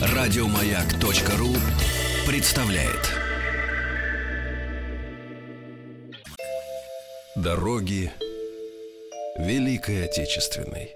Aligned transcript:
Радиомаяк.ру 0.00 1.54
представляет. 2.26 3.14
Дороги 7.34 8.12
Великой 9.38 10.04
Отечественной. 10.04 10.90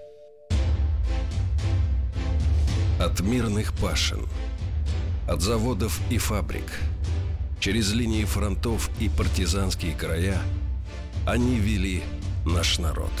От 2.99 3.21
мирных 3.21 3.73
пашин, 3.73 4.27
от 5.27 5.41
заводов 5.41 5.99
и 6.09 6.17
фабрик, 6.17 6.79
через 7.59 7.93
линии 7.93 8.25
фронтов 8.25 8.89
и 8.99 9.09
партизанские 9.09 9.95
края 9.95 10.37
они 11.25 11.55
вели 11.55 12.03
наш 12.45 12.77
народ. 12.77 13.11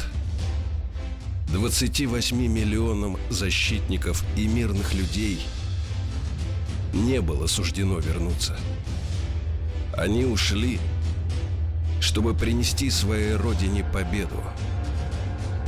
28 1.53 2.35
миллионам 2.47 3.15
защитников 3.29 4.23
и 4.35 4.47
мирных 4.47 4.95
людей 4.95 5.39
не 6.93 7.21
было 7.21 7.45
суждено 7.45 7.99
вернуться. 7.99 8.57
Они 9.95 10.25
ушли, 10.25 10.79
чтобы 12.01 12.33
принести 12.33 12.89
своей 12.89 13.35
родине 13.35 13.85
победу 13.93 14.43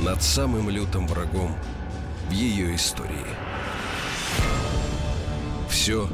над 0.00 0.24
самым 0.24 0.70
лютым 0.70 1.06
врагом 1.06 1.56
в 2.28 2.32
ее 2.32 2.74
истории. 2.74 3.24
Все 5.70 6.08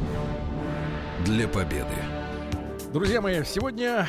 для 1.25 1.49
победы. 1.49 1.97
Друзья 2.93 3.23
мои, 3.23 3.43
сегодня 3.43 4.07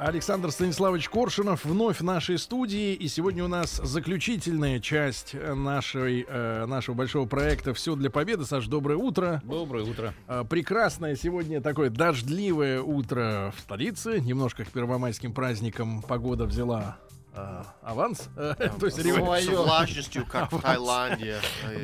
Александр 0.00 0.50
Станиславович 0.50 1.10
Коршунов 1.10 1.66
вновь 1.66 2.00
в 2.00 2.02
нашей 2.02 2.38
студии. 2.38 2.94
И 2.94 3.06
сегодня 3.06 3.44
у 3.44 3.48
нас 3.48 3.82
заключительная 3.84 4.80
часть 4.80 5.34
нашей, 5.34 6.24
э, 6.26 6.64
нашего 6.64 6.94
большого 6.94 7.26
проекта 7.26 7.74
«Все 7.74 7.94
для 7.96 8.08
победы». 8.08 8.46
Саш, 8.46 8.66
доброе 8.66 8.96
утро. 8.96 9.42
Доброе 9.44 9.84
утро. 9.84 10.14
Э, 10.26 10.42
прекрасное 10.48 11.16
сегодня 11.16 11.60
такое 11.60 11.90
дождливое 11.90 12.80
утро 12.80 13.52
в 13.54 13.60
столице. 13.60 14.20
Немножко 14.20 14.64
к 14.64 14.68
первомайским 14.68 15.34
праздникам 15.34 16.00
погода 16.00 16.46
взяла 16.46 16.96
а, 17.32 17.64
аванс, 17.82 18.28
то 18.34 18.86
есть 18.86 19.00
с 19.00 19.48
влажностью, 19.48 20.26
как 20.30 20.50
в 20.50 20.60
Таиланде. 20.60 21.36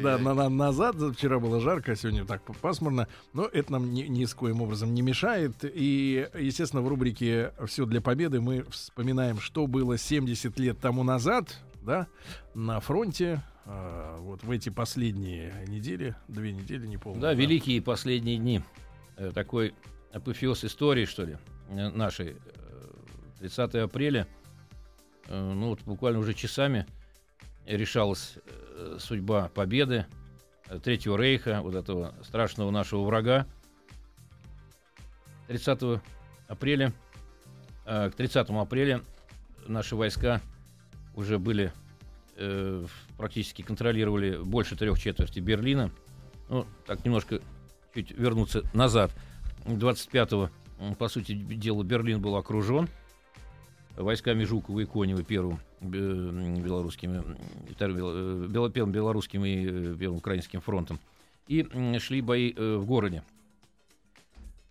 Да, 0.03 0.19
на, 0.19 0.35
на, 0.35 0.49
назад 0.49 0.97
вчера 1.15 1.39
было 1.39 1.61
жарко, 1.61 1.93
а 1.93 1.97
сегодня 1.97 2.25
так 2.25 2.43
пасмурно, 2.61 3.07
но 3.33 3.45
это 3.45 3.73
нам 3.73 3.93
ни, 3.93 4.03
ни 4.03 4.25
с 4.25 4.35
коим 4.35 4.63
образом 4.63 4.93
не 4.93 5.03
мешает. 5.03 5.55
И, 5.63 6.29
естественно, 6.37 6.83
в 6.83 6.89
рубрике 6.89 7.53
«Все 7.67 7.87
для 7.87 8.01
победы» 8.01 8.41
мы 8.41 8.65
вспоминаем, 8.71 9.39
что 9.39 9.67
было 9.67 9.97
70 9.97 10.59
лет 10.59 10.81
тому 10.81 11.05
назад, 11.05 11.57
да, 11.83 12.09
на 12.55 12.81
фронте, 12.81 13.41
а, 13.67 14.19
вот 14.19 14.43
в 14.43 14.51
эти 14.51 14.71
последние 14.71 15.65
недели, 15.69 16.17
две 16.27 16.53
недели, 16.53 16.87
не 16.87 16.99
помню. 16.99 17.21
Да, 17.21 17.29
да. 17.29 17.35
великие 17.35 17.81
последние 17.81 18.39
дни. 18.39 18.63
Э, 19.17 19.31
такой 19.33 19.75
апофеоз 20.13 20.65
истории, 20.65 21.05
что 21.05 21.25
ли, 21.25 21.37
э, 21.69 21.89
нашей. 21.91 22.37
30 23.39 23.75
э, 23.75 23.83
апреля– 23.83 24.27
Э, 24.37 24.46
ну 25.29 25.69
вот 25.71 25.81
буквально 25.83 26.19
уже 26.19 26.35
часами 26.35 26.87
решалась 27.65 28.35
э, 28.47 28.99
судьба 29.01 29.51
победы 29.55 30.07
э, 30.69 30.79
Третьего 30.79 31.17
Рейха, 31.17 31.61
вот 31.63 31.75
этого 31.75 32.15
страшного 32.23 32.71
нашего 32.71 33.05
врага. 33.05 33.47
30 35.49 36.01
апреля, 36.49 36.93
к 37.85 38.13
30 38.17 38.51
апреля 38.51 39.01
наши 39.69 39.95
войска 39.95 40.41
уже 41.15 41.39
были 41.39 41.73
практически 43.17 43.63
контролировали 43.63 44.37
больше 44.37 44.75
трех 44.77 44.99
четверти 44.99 45.39
Берлина. 45.39 45.93
Ну, 46.49 46.67
так 46.85 47.05
немножко 47.05 47.41
чуть 47.95 48.11
вернуться 48.11 48.63
назад. 48.75 49.13
25-го, 49.65 50.51
по 50.97 51.09
сути 51.09 51.33
дела, 51.33 51.83
Берлин 51.83 52.21
был 52.21 52.37
окружен 52.37 52.89
войсками 53.97 54.45
Жукова 54.45 54.81
и 54.81 54.85
Конева 54.85 55.23
первым 55.23 55.61
белорусскими, 55.81 57.23
э, 57.79 58.71
первым 58.71 58.93
белорусским 58.93 59.45
и 59.45 59.67
э, 59.67 59.97
первым 59.99 60.19
украинским 60.19 60.61
фронтом. 60.61 60.99
И 61.49 61.67
шли 61.99 62.21
бои 62.21 62.53
э, 62.55 62.77
в 62.77 62.87
городе. 62.87 63.23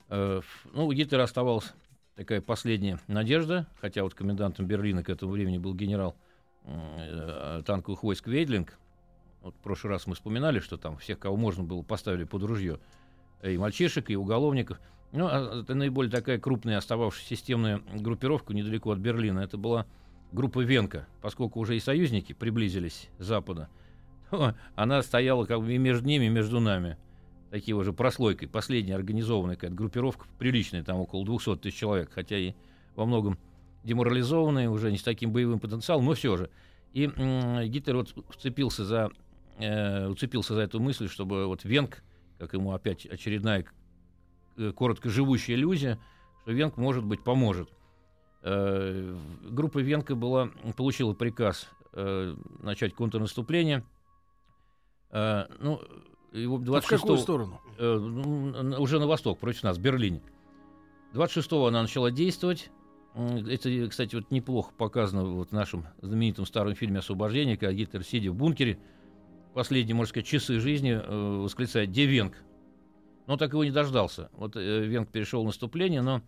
Ну, 0.07 0.43
у 0.75 0.93
Гитлера 0.93 1.23
оставалась 1.23 1.73
такая 2.15 2.39
последняя 2.39 2.99
надежда, 3.07 3.65
хотя 3.81 4.03
вот 4.03 4.13
комендантом 4.13 4.67
Берлина 4.67 5.03
к 5.03 5.09
этому 5.09 5.31
времени 5.31 5.57
был 5.57 5.73
генерал 5.73 6.15
танковых 7.65 8.03
войск 8.03 8.27
Вейдлинг. 8.27 8.77
Вот 9.41 9.55
в 9.55 9.57
прошлый 9.57 9.93
раз 9.93 10.05
мы 10.05 10.13
вспоминали, 10.13 10.59
что 10.59 10.77
там 10.77 10.97
всех, 10.97 11.17
кого 11.17 11.35
можно 11.37 11.63
было, 11.63 11.81
поставили 11.81 12.23
под 12.23 12.43
ружье. 12.43 12.79
И 13.41 13.57
мальчишек, 13.57 14.11
и 14.11 14.15
уголовников– 14.15 14.79
ну, 15.15 15.27
а 15.27 15.61
это 15.61 15.75
наиболее 15.75 16.11
такая 16.11 16.39
крупная 16.39 16.77
остававшаяся 16.77 17.29
системная 17.29 17.81
группировка 17.93 18.53
недалеко 18.53 18.91
от 18.91 18.99
Берлина. 18.99 19.39
Это 19.39 19.57
была 19.57 19.85
группа 20.31 20.59
Венка, 20.59 21.07
поскольку 21.21 21.59
уже 21.59 21.77
и 21.77 21.79
союзники 21.79 22.33
приблизились 22.33 23.09
с 23.17 23.25
запада. 23.25 23.69
Она 24.75 25.01
стояла 25.01 25.45
как 25.45 25.61
бы 25.61 25.73
и 25.73 25.77
между 25.77 26.05
ними, 26.07 26.25
и 26.25 26.29
между 26.29 26.59
нами. 26.59 26.97
Такие 27.51 27.75
уже 27.75 27.93
прослойкой. 27.93 28.49
Последняя 28.49 28.95
организованная 28.95 29.55
какая-то 29.55 29.75
группировка, 29.75 30.25
приличная, 30.37 30.83
там 30.83 30.97
около 30.97 31.23
200 31.25 31.57
тысяч 31.57 31.77
человек, 31.77 32.11
хотя 32.11 32.37
и 32.37 32.53
во 32.95 33.05
многом 33.05 33.37
деморализованные, 33.83 34.69
уже 34.69 34.91
не 34.91 34.97
с 34.97 35.03
таким 35.03 35.31
боевым 35.31 35.59
потенциалом, 35.59 36.05
но 36.05 36.13
все 36.13 36.35
же. 36.35 36.49
И 36.91 37.05
м- 37.05 37.63
Гитлер 37.69 37.97
вот 37.97 38.13
вцепился 38.29 38.83
за, 38.83 39.11
э, 39.59 40.07
уцепился 40.07 40.55
за 40.55 40.61
эту 40.61 40.79
мысль, 40.79 41.07
чтобы 41.07 41.45
вот 41.45 41.63
Венк, 41.63 42.03
как 42.39 42.53
ему 42.53 42.73
опять 42.73 43.05
очередная 43.05 43.63
Э, 43.63 43.84
коротко 44.75 45.09
живущая 45.09 45.55
иллюзия, 45.55 45.99
что 46.41 46.51
Венк, 46.51 46.77
может 46.77 47.03
быть, 47.03 47.23
поможет. 47.23 47.69
Э, 48.41 49.15
группа 49.43 49.79
Венка 49.79 50.15
была, 50.15 50.49
получила 50.75 51.13
приказ 51.13 51.67
э, 51.93 52.35
начать 52.61 52.93
контрнаступление. 52.93 53.83
Ну, 55.11 55.79
его 56.33 56.57
26 56.57 56.91
а 56.93 56.97
в 56.97 57.01
какую 57.01 57.17
сторону? 57.19 57.61
Ну, 57.79 58.81
уже 58.81 58.99
на 58.99 59.07
восток, 59.07 59.39
против 59.39 59.63
нас, 59.63 59.77
в 59.77 59.81
Берлине. 59.81 60.21
26-го 61.13 61.67
она 61.67 61.81
начала 61.81 62.11
действовать. 62.11 62.69
Это, 63.15 63.87
кстати, 63.87 64.15
вот 64.15 64.29
неплохо 64.31 64.73
показано 64.77 65.23
вот 65.23 65.51
в 65.51 65.53
нашем 65.53 65.85
знаменитом 66.01 66.45
старом 66.45 66.75
фильме 66.75 66.99
«Освобождение», 66.99 67.55
когда 67.55 67.71
Гитлер, 67.71 68.03
сидя 68.03 68.31
в 68.31 68.35
бункере, 68.35 68.77
последние, 69.53 69.95
можно 69.95 70.09
сказать, 70.09 70.27
часы 70.27 70.59
жизни, 70.59 70.91
восклицает 71.41 71.91
«Где 71.91 72.05
Венг?». 72.05 72.43
Но 73.27 73.37
так 73.37 73.51
его 73.53 73.63
не 73.63 73.71
дождался. 73.71 74.29
Вот 74.33 74.55
э, 74.55 74.85
Венг 74.85 75.11
перешел 75.11 75.43
в 75.43 75.45
наступление, 75.45 76.01
но 76.01 76.21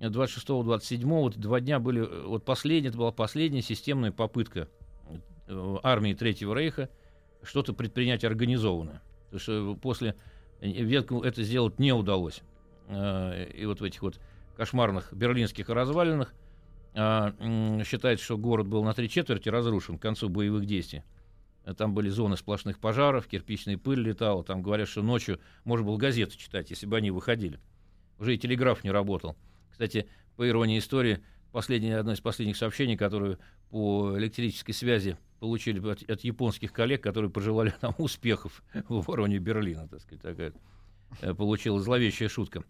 26-27 0.00 1.04
вот 1.04 1.36
два 1.36 1.60
дня 1.60 1.78
были, 1.78 2.02
э, 2.02 2.26
вот 2.26 2.44
последняя, 2.44 2.90
это 2.90 2.98
была 2.98 3.12
последняя 3.12 3.62
системная 3.62 4.12
попытка 4.12 4.68
э, 5.48 5.76
армии 5.82 6.14
Третьего 6.14 6.54
Рейха 6.54 6.88
что-то 7.42 7.72
предпринять 7.72 8.24
организованное. 8.24 9.02
Потому 9.30 9.40
что 9.40 9.74
после 9.80 10.14
Венгу 10.60 11.22
это 11.22 11.42
сделать 11.42 11.78
не 11.78 11.92
удалось. 11.92 12.42
И 12.88 13.64
вот 13.66 13.80
в 13.80 13.84
этих 13.84 14.02
вот 14.02 14.20
кошмарных 14.56 15.12
берлинских 15.12 15.68
развалинах 15.68 16.32
считается, 16.94 18.24
что 18.24 18.38
город 18.38 18.68
был 18.68 18.82
на 18.84 18.94
три 18.94 19.08
четверти 19.08 19.48
разрушен 19.48 19.98
к 19.98 20.02
концу 20.02 20.28
боевых 20.28 20.66
действий. 20.66 21.02
Там 21.74 21.94
были 21.94 22.08
зоны 22.08 22.36
сплошных 22.36 22.78
пожаров, 22.78 23.26
кирпичная 23.26 23.76
пыль 23.76 24.00
летала. 24.00 24.44
Там 24.44 24.62
говорят, 24.62 24.88
что 24.88 25.02
ночью 25.02 25.40
можно 25.64 25.86
было 25.86 25.96
газету 25.96 26.36
читать, 26.38 26.70
если 26.70 26.86
бы 26.86 26.96
они 26.96 27.10
выходили. 27.10 27.58
Уже 28.18 28.34
и 28.34 28.38
телеграф 28.38 28.84
не 28.84 28.90
работал. 28.90 29.36
Кстати, 29.70 30.08
по 30.36 30.48
иронии 30.48 30.78
истории, 30.78 31.20
последнее, 31.50 31.98
одно 31.98 32.12
из 32.12 32.20
последних 32.20 32.56
сообщений, 32.56 32.96
которое 32.96 33.38
по 33.70 34.16
электрической 34.16 34.74
связи 34.74 35.18
получили 35.40 35.80
от, 35.86 36.08
от 36.08 36.20
японских 36.22 36.72
коллег, 36.72 37.02
которые 37.02 37.30
пожелали 37.30 37.74
нам 37.82 37.94
успехов 37.98 38.62
в 38.88 38.98
обороне 38.98 39.38
Берлина, 39.38 39.88
так 39.88 40.00
сказать, 40.00 40.22
такая 40.22 40.52
э, 41.20 41.34
получилась 41.34 41.84
зловещая 41.84 42.28
шутка. 42.28 42.62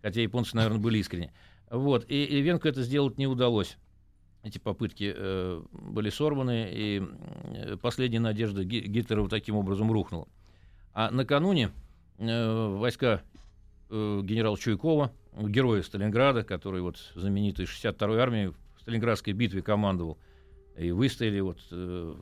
Хотя 0.00 0.20
японцы, 0.20 0.54
наверное, 0.54 0.78
были 0.78 0.98
искренне. 0.98 1.32
Вот. 1.70 2.04
И, 2.08 2.24
и 2.24 2.40
Венку 2.40 2.68
это 2.68 2.82
сделать 2.82 3.18
не 3.18 3.26
удалось 3.26 3.78
эти 4.44 4.58
попытки 4.58 5.12
э, 5.16 5.62
были 5.72 6.10
сорваны, 6.10 6.68
и 6.70 7.02
э, 7.54 7.76
последняя 7.80 8.20
надежда 8.20 8.62
Гитлера 8.62 9.26
таким 9.28 9.56
образом 9.56 9.90
рухнула. 9.90 10.28
А 10.92 11.10
накануне 11.10 11.70
э, 12.18 12.76
войска 12.76 13.22
э, 13.88 14.20
генерала 14.22 14.58
Чуйкова, 14.58 15.12
героя 15.40 15.82
Сталинграда, 15.82 16.44
который 16.44 16.82
вот 16.82 16.98
знаменитый 17.14 17.64
62-й 17.64 18.20
армией 18.20 18.48
в 18.48 18.80
Сталинградской 18.82 19.32
битве 19.32 19.62
командовал, 19.62 20.18
и 20.76 20.90
выстояли 20.90 21.40
вот 21.40 21.58
э, 21.70 22.14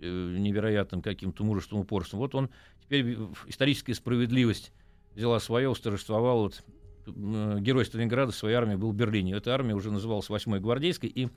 э, 0.00 0.36
невероятным 0.38 1.02
каким-то 1.02 1.44
мужеством, 1.44 1.80
упорством. 1.80 2.18
Вот 2.18 2.34
он 2.34 2.50
теперь 2.82 3.16
историческая 3.46 3.94
справедливость 3.94 4.72
взяла 5.14 5.38
свое, 5.38 5.68
усторжествовала 5.68 6.42
вот 6.42 6.64
герой 7.06 7.84
Сталинграда 7.84 8.32
своей 8.32 8.56
армии 8.56 8.76
был 8.76 8.92
в 8.92 8.94
Берлине. 8.94 9.34
Эта 9.34 9.54
армия 9.54 9.74
уже 9.74 9.90
называлась 9.90 10.28
8-й 10.28 10.60
гвардейской, 10.60 11.08
и 11.08 11.28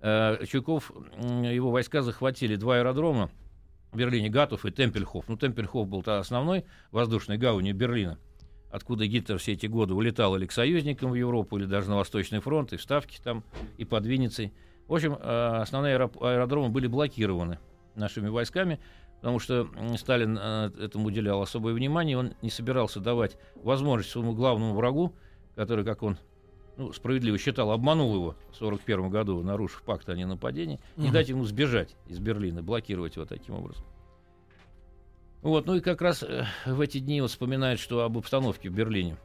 э, 0.00 0.46
Чуйков, 0.46 0.92
его 1.18 1.70
войска 1.70 2.02
захватили 2.02 2.56
два 2.56 2.76
аэродрома, 2.76 3.30
в 3.92 3.96
Берлине 3.96 4.28
Гатов 4.28 4.64
и 4.64 4.70
Темпельхоф. 4.70 5.28
Ну, 5.28 5.36
Темпельхоф 5.36 5.88
был 5.88 6.00
-то 6.00 6.18
основной 6.18 6.64
воздушной 6.90 7.38
гаванью 7.38 7.74
Берлина, 7.74 8.18
откуда 8.70 9.06
Гитлер 9.06 9.38
все 9.38 9.52
эти 9.52 9.66
годы 9.66 9.94
улетал 9.94 10.36
или 10.36 10.46
к 10.46 10.52
союзникам 10.52 11.10
в 11.10 11.14
Европу, 11.14 11.58
или 11.58 11.66
даже 11.66 11.88
на 11.88 11.96
Восточный 11.96 12.40
фронт, 12.40 12.72
и 12.72 12.76
в 12.76 12.82
Ставки 12.82 13.18
там, 13.22 13.44
и 13.78 13.84
под 13.84 14.06
Винницей. 14.06 14.52
В 14.86 14.94
общем, 14.94 15.14
э, 15.14 15.60
основные 15.60 15.96
аэродромы 15.96 16.68
были 16.68 16.86
блокированы 16.86 17.58
нашими 17.94 18.28
войсками, 18.28 18.80
потому 19.20 19.38
что 19.38 19.68
Сталин 19.96 20.38
э, 20.40 20.70
этому 20.80 21.06
уделял 21.06 21.42
особое 21.42 21.74
внимание, 21.74 22.16
он 22.16 22.32
не 22.42 22.50
собирался 22.50 23.00
давать 23.00 23.36
возможность 23.54 24.10
своему 24.10 24.34
главному 24.34 24.74
врагу, 24.74 25.14
который, 25.54 25.84
как 25.84 26.02
он 26.02 26.16
ну, 26.76 26.92
справедливо 26.92 27.36
считал, 27.36 27.70
обманул 27.70 28.14
его 28.14 28.30
в 28.50 28.56
1941 28.56 29.10
году, 29.10 29.42
нарушив 29.42 29.82
пакт 29.82 30.08
о 30.08 30.16
ненападении, 30.16 30.80
угу. 30.96 31.04
не 31.04 31.10
дать 31.10 31.28
ему 31.28 31.44
сбежать 31.44 31.96
из 32.06 32.18
Берлина, 32.18 32.62
блокировать 32.62 33.16
его 33.16 33.26
таким 33.26 33.56
образом. 33.56 33.84
Вот, 35.42 35.66
ну 35.66 35.74
и 35.74 35.80
как 35.80 36.00
раз 36.00 36.22
э, 36.22 36.46
в 36.64 36.80
эти 36.80 36.98
дни 36.98 37.20
вот 37.20 37.30
вспоминают, 37.30 37.78
что 37.78 38.02
об 38.04 38.16
обстановке 38.16 38.70
в 38.70 38.72
Берлине, 38.72 39.18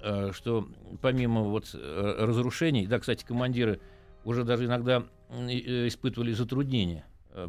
э, 0.00 0.30
что 0.32 0.68
помимо 1.00 1.42
вот 1.42 1.74
разрушений, 1.74 2.86
да, 2.86 3.00
кстати, 3.00 3.24
командиры 3.24 3.80
уже 4.24 4.44
даже 4.44 4.66
иногда 4.66 5.04
испытывали 5.30 6.32
затруднения, 6.32 7.04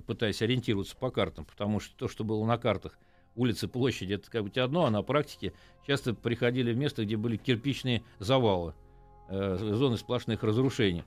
пытаясь 0.06 0.42
ориентироваться 0.42 0.96
по 0.96 1.12
картам, 1.12 1.46
потому 1.46 1.80
что 1.80 1.96
то, 1.96 2.08
что 2.08 2.24
было 2.24 2.46
на 2.46 2.58
картах, 2.58 2.98
улицы, 3.36 3.68
площади, 3.68 4.14
это 4.14 4.30
как 4.30 4.44
бы 4.44 4.62
одно, 4.62 4.86
а 4.86 4.90
на 4.90 5.02
практике 5.02 5.54
часто 5.88 6.14
приходили 6.14 6.72
в 6.72 6.78
место, 6.78 7.04
где 7.04 7.18
были 7.18 7.38
кирпичные 7.38 8.04
завалы, 8.20 8.74
Э, 9.30 9.58
зоны 9.58 9.98
сплошных 9.98 10.44
разрушений. 10.44 11.04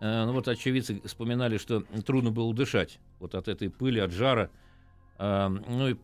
Э, 0.00 0.24
ну 0.26 0.32
вот 0.32 0.48
очевидцы 0.48 1.00
вспоминали, 1.04 1.58
что 1.58 1.82
трудно 2.04 2.30
было 2.30 2.52
дышать 2.52 2.98
вот 3.20 3.34
от 3.34 3.48
этой 3.48 3.70
пыли, 3.70 4.00
от 4.00 4.10
жара. 4.10 4.50
Э, 5.18 5.48
ну 5.48 5.88
и 5.88 5.96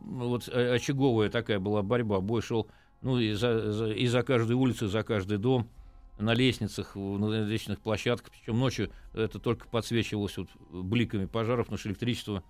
вот 0.00 0.48
очаговая 0.48 1.28
такая 1.28 1.60
была 1.60 1.82
борьба. 1.82 2.20
Бой 2.20 2.40
шел 2.40 2.66
ну, 3.02 3.18
и, 3.18 3.34
за, 3.34 3.72
за, 3.72 3.92
и 3.92 4.06
за 4.06 4.22
каждую 4.22 4.58
улицу, 4.58 4.88
за 4.88 5.02
каждый 5.02 5.38
дом, 5.38 5.68
на 6.18 6.34
лестницах, 6.34 6.94
на 6.96 7.44
лестничных 7.44 7.80
площадках. 7.80 8.32
Причем 8.32 8.58
ночью 8.58 8.90
это 9.14 9.38
только 9.38 9.68
подсвечивалось 9.68 10.36
вот 10.36 10.48
бликами 10.70 11.26
пожаров, 11.26 11.66
потому 11.66 11.78
что 11.78 11.88
электричество 11.88 12.44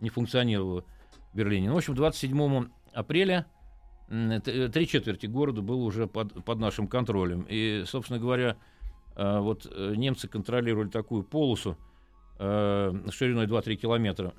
не 0.00 0.10
функционировало 0.10 0.84
в 1.32 1.36
Берлине. 1.36 1.68
Ну, 1.68 1.74
в 1.74 1.78
общем, 1.78 1.94
27 1.94 2.68
апреля 2.92 3.46
Э, 4.08 4.68
три 4.72 4.86
четверти 4.86 5.26
города 5.26 5.62
было 5.62 5.82
уже 5.82 6.06
под, 6.06 6.44
под 6.44 6.58
нашим 6.58 6.86
контролем. 6.86 7.44
И, 7.48 7.84
собственно 7.86 8.18
говоря, 8.18 8.56
э, 9.16 9.38
вот 9.40 9.66
э, 9.70 9.94
немцы 9.96 10.28
контролировали 10.28 10.88
такую 10.88 11.22
полосу 11.22 11.76
шириной 12.38 13.46
2-3 13.46 13.76
километра, 13.76 14.34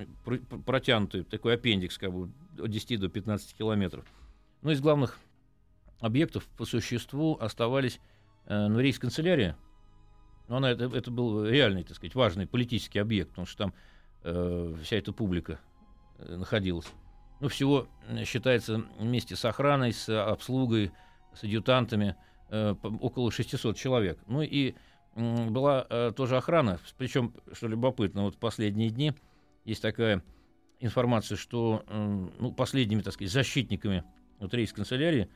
протянутый 0.67 1.23
такой 1.23 1.55
аппендикс, 1.55 1.97
как 1.97 2.13
бы 2.13 2.31
от 2.59 2.69
10 2.69 2.99
до 2.99 3.09
15 3.09 3.57
километров. 3.57 4.05
Но 4.61 4.69
из 4.69 4.81
главных 4.81 5.17
объектов 5.99 6.45
по 6.59 6.65
существу 6.65 7.39
оставались 7.41 7.99
ну, 8.47 8.79
рейс-канцелярия. 8.79 9.57
Но 10.47 10.57
она, 10.57 10.71
это, 10.71 10.85
это 10.85 11.11
был 11.11 11.45
реальный, 11.45 11.83
так 11.83 11.95
сказать, 11.95 12.15
важный 12.15 12.47
политический 12.47 12.99
объект, 12.99 13.29
потому 13.31 13.45
что 13.45 13.57
там 13.57 13.73
э, 14.23 14.75
вся 14.81 14.95
эта 14.95 15.11
публика 15.11 15.59
находилась 16.19 16.87
ну, 17.39 17.47
всего 17.49 17.87
считается 18.25 18.83
вместе 18.99 19.35
с 19.35 19.45
охраной, 19.45 19.93
с 19.93 20.09
обслугой, 20.09 20.91
с 21.33 21.43
адъютантами 21.43 22.15
э, 22.49 22.75
около 22.81 23.31
600 23.31 23.77
человек. 23.77 24.19
Ну 24.27 24.41
и 24.41 24.73
э, 25.15 25.49
была 25.49 25.85
э, 25.89 26.11
тоже 26.15 26.37
охрана, 26.37 26.79
причем, 26.97 27.33
что 27.53 27.67
любопытно, 27.67 28.23
вот 28.23 28.37
последние 28.37 28.89
дни 28.89 29.13
есть 29.65 29.81
такая 29.81 30.23
информация, 30.79 31.37
что 31.37 31.83
э, 31.87 32.27
ну, 32.39 32.51
последними, 32.51 33.01
так 33.01 33.13
сказать, 33.13 33.31
защитниками 33.31 34.03
вот 34.39 34.53
рейс-канцелярии 34.53 35.29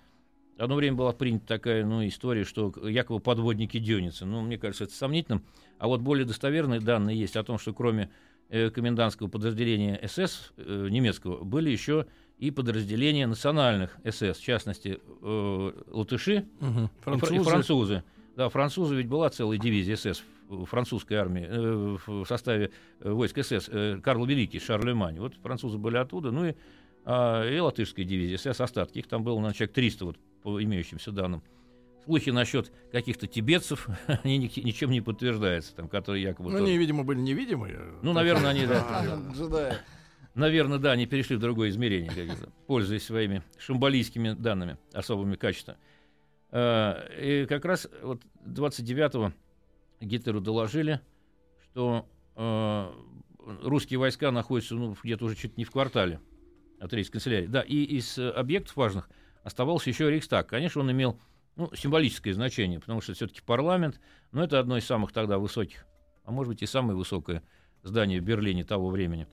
одно 0.64 0.76
время 0.76 0.96
была 0.96 1.12
принята 1.14 1.48
такая 1.48 1.86
ну, 1.86 2.06
история, 2.08 2.44
что 2.44 2.74
якобы 2.88 3.20
подводники 3.20 3.80
Дёницы. 3.80 4.26
Ну, 4.26 4.42
мне 4.42 4.58
кажется, 4.58 4.86
это 4.86 4.94
сомнительным. 4.94 5.44
А 5.78 5.88
вот 5.88 6.02
более 6.02 6.26
достоверные 6.26 6.80
данные 6.80 7.20
есть 7.20 7.36
о 7.36 7.44
том, 7.44 7.58
что 7.58 7.74
кроме 7.74 8.10
Э, 8.52 8.70
комендантского 8.70 9.30
подразделения 9.30 9.98
СС 10.06 10.52
э, 10.58 10.88
немецкого 10.90 11.42
были 11.42 11.70
еще 11.70 12.06
и 12.38 12.52
подразделения 12.52 13.26
национальных 13.26 13.98
СС, 14.04 14.40
в 14.40 14.44
частности, 14.44 15.00
э, 15.22 15.72
латыши 15.88 16.46
угу. 16.60 16.90
французы. 17.00 17.36
и 17.36 17.40
французы. 17.40 18.04
Да, 18.36 18.50
французы 18.50 18.96
ведь 18.96 19.08
была 19.08 19.30
целая 19.30 19.58
дивизия 19.58 19.96
СС 19.96 20.22
французской 20.66 21.14
армии 21.14 21.46
э, 21.48 21.98
в 22.06 22.26
составе 22.26 22.72
войск 23.00 23.42
СС 23.42 23.70
э, 23.70 24.02
Карл 24.04 24.26
Великий, 24.26 24.60
Шарлемань. 24.60 25.20
Вот 25.20 25.36
французы 25.36 25.78
были 25.78 25.96
оттуда, 25.96 26.32
ну 26.32 26.48
и, 26.48 26.56
э, 27.06 27.56
и 27.56 27.58
латышская 27.58 28.04
дивизия 28.04 28.38
СС 28.38 28.60
остатки. 28.60 29.00
Их 29.00 29.08
там 29.08 29.24
было 29.24 29.40
на 29.40 29.54
человек 29.54 29.74
300 29.74 30.06
вот, 30.06 30.18
по 30.44 30.62
имеющимся 30.62 31.12
данным. 31.12 31.44
Слухи 32.06 32.32
насчет 32.32 32.72
каких-то 32.92 33.28
тибетцев, 33.28 33.88
они 34.24 34.38
ничем 34.38 34.92
не 34.92 35.02
подтверждаются, 35.02 35.76
там, 35.76 35.88
которые 35.88 36.24
якобы... 36.24 36.52
Ну, 36.52 36.58
они, 36.58 36.78
видимо, 36.78 37.04
были 37.04 37.20
невидимые. 37.20 37.80
Ну, 38.02 38.14
наверное, 38.14 38.50
они... 38.50 38.68
Наверное, 40.34 40.78
да, 40.78 40.94
они 40.94 41.08
перешли 41.08 41.36
в 41.36 41.40
другое 41.40 41.70
измерение, 41.70 42.12
пользуясь 42.66 43.04
своими 43.04 43.44
шамбалийскими 43.58 44.32
данными, 44.32 44.78
особыми 44.94 45.36
качествами. 45.36 45.78
А, 46.52 47.06
и 47.18 47.46
как 47.46 47.66
раз 47.66 47.90
вот 48.02 48.22
29-го 48.46 49.34
Гитлеру 50.00 50.40
доложили, 50.40 51.02
что 51.64 52.08
а, 52.36 52.94
русские 53.40 54.00
войска 54.00 54.32
находятся 54.32 54.76
ну, 54.76 54.96
где-то 55.04 55.26
уже 55.26 55.36
чуть 55.36 55.58
не 55.58 55.66
в 55.66 55.72
квартале 55.72 56.22
от 56.80 56.94
рейс-канцелярии. 56.94 57.48
Да, 57.48 57.62
и 57.62 57.84
из 57.84 58.18
объектов 58.18 58.76
важных 58.76 59.10
оставался 59.44 59.90
еще 59.90 60.10
Рейхстаг. 60.10 60.48
Конечно, 60.48 60.82
он 60.82 60.92
имел 60.92 61.20
ну, 61.56 61.70
символическое 61.76 62.34
значение, 62.34 62.80
потому 62.80 63.02
что 63.02 63.14
все-таки 63.14 63.42
парламент, 63.42 64.00
но 64.32 64.44
это 64.44 64.60
одно 64.60 64.78
из 64.78 64.86
самых 64.86 65.12
тогда 65.12 65.38
высоких, 65.38 65.86
а 66.24 66.32
может 66.32 66.50
быть 66.54 66.62
и 66.62 66.66
самое 66.66 66.98
высокое 66.98 67.44
здание 67.84 68.22
в 68.22 68.24
Берлине 68.24 68.64
того 68.64 68.90
времени. 68.90 69.28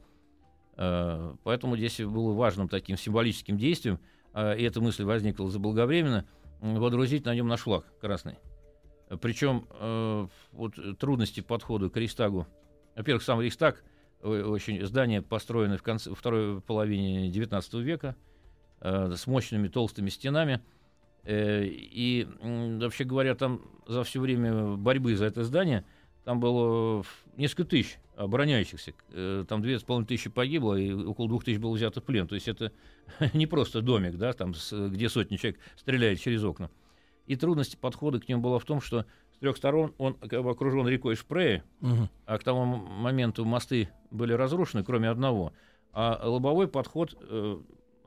Э, 0.76 1.34
поэтому 1.44 1.76
здесь 1.76 2.00
было 2.00 2.32
важным 2.32 2.68
таким 2.68 2.96
символическим 2.96 3.56
действием, 3.56 4.00
а, 4.32 4.54
и 4.54 4.62
эта 4.62 4.80
мысль 4.80 5.04
возникла 5.04 5.50
заблаговременно, 5.50 6.26
водрузить 6.60 7.24
на 7.24 7.34
нем 7.34 7.48
наш 7.48 7.60
флаг 7.60 7.84
красный. 8.00 8.38
Причем 9.20 9.66
э, 9.70 10.28
вот 10.52 10.98
трудности 10.98 11.40
подхода 11.40 11.88
к 11.88 11.96
Рейхстагу. 11.96 12.46
Во-первых, 12.94 13.22
сам 13.22 13.40
Рейхстаг, 13.40 13.82
очень 14.22 14.84
здание 14.84 15.22
построено 15.22 15.78
в 15.78 15.82
конце, 15.82 16.12
второй 16.14 16.60
половине 16.60 17.30
XIX 17.30 17.80
века, 17.80 18.16
э, 18.80 19.14
с 19.16 19.26
мощными 19.26 19.68
толстыми 19.68 20.08
стенами– 20.08 20.60
Э, 21.28 21.62
и, 21.62 22.26
вообще 22.40 23.04
говоря, 23.04 23.34
там 23.34 23.60
за 23.86 24.02
все 24.02 24.18
время 24.18 24.76
борьбы 24.76 25.14
за 25.14 25.26
это 25.26 25.44
здание 25.44 25.84
там 26.24 26.40
было 26.40 27.04
несколько 27.36 27.64
тысяч 27.64 27.98
обороняющихся. 28.16 28.94
Э, 29.12 29.44
там 29.46 29.60
две 29.60 29.78
с 29.78 29.82
половиной 29.82 30.06
тысячи 30.06 30.30
погибло, 30.30 30.74
и 30.74 30.90
около 30.90 31.28
двух 31.28 31.44
тысяч 31.44 31.58
было 31.58 31.74
взято 31.74 32.00
в 32.00 32.04
плен. 32.04 32.26
То 32.26 32.34
есть 32.34 32.48
это 32.48 32.72
не 33.34 33.46
просто 33.46 33.82
домик, 33.82 34.16
да, 34.16 34.32
там, 34.32 34.54
где 34.72 35.10
сотни 35.10 35.36
человек 35.36 35.60
стреляют 35.76 36.18
через 36.18 36.42
окна. 36.44 36.70
И 37.26 37.36
трудность 37.36 37.76
подхода 37.76 38.20
к 38.20 38.28
нему 38.28 38.40
была 38.40 38.58
в 38.58 38.64
том, 38.64 38.80
что 38.80 39.04
с 39.34 39.38
трех 39.38 39.58
сторон 39.58 39.92
он 39.98 40.14
как 40.14 40.42
бы 40.42 40.50
окружен 40.50 40.88
рекой 40.88 41.14
Шпрее, 41.14 41.62
угу. 41.82 42.08
а 42.24 42.38
к 42.38 42.42
тому 42.42 42.64
моменту 42.64 43.44
мосты 43.44 43.90
были 44.10 44.32
разрушены, 44.32 44.82
кроме 44.82 45.10
одного. 45.10 45.52
А 45.92 46.26
лобовой 46.26 46.68
подход 46.68 47.18
э, 47.20 47.58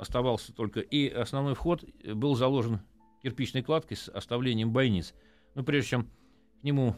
оставался 0.02 0.52
только, 0.52 0.80
и 0.80 1.08
основной 1.10 1.54
вход 1.54 1.86
был 2.04 2.36
заложен 2.36 2.80
кирпичной 3.22 3.62
кладкой 3.62 3.98
с 3.98 4.10
оставлением 4.10 4.72
бойниц. 4.72 5.14
Но 5.54 5.64
прежде 5.64 5.92
чем 5.92 6.10
к 6.60 6.64
нему 6.64 6.96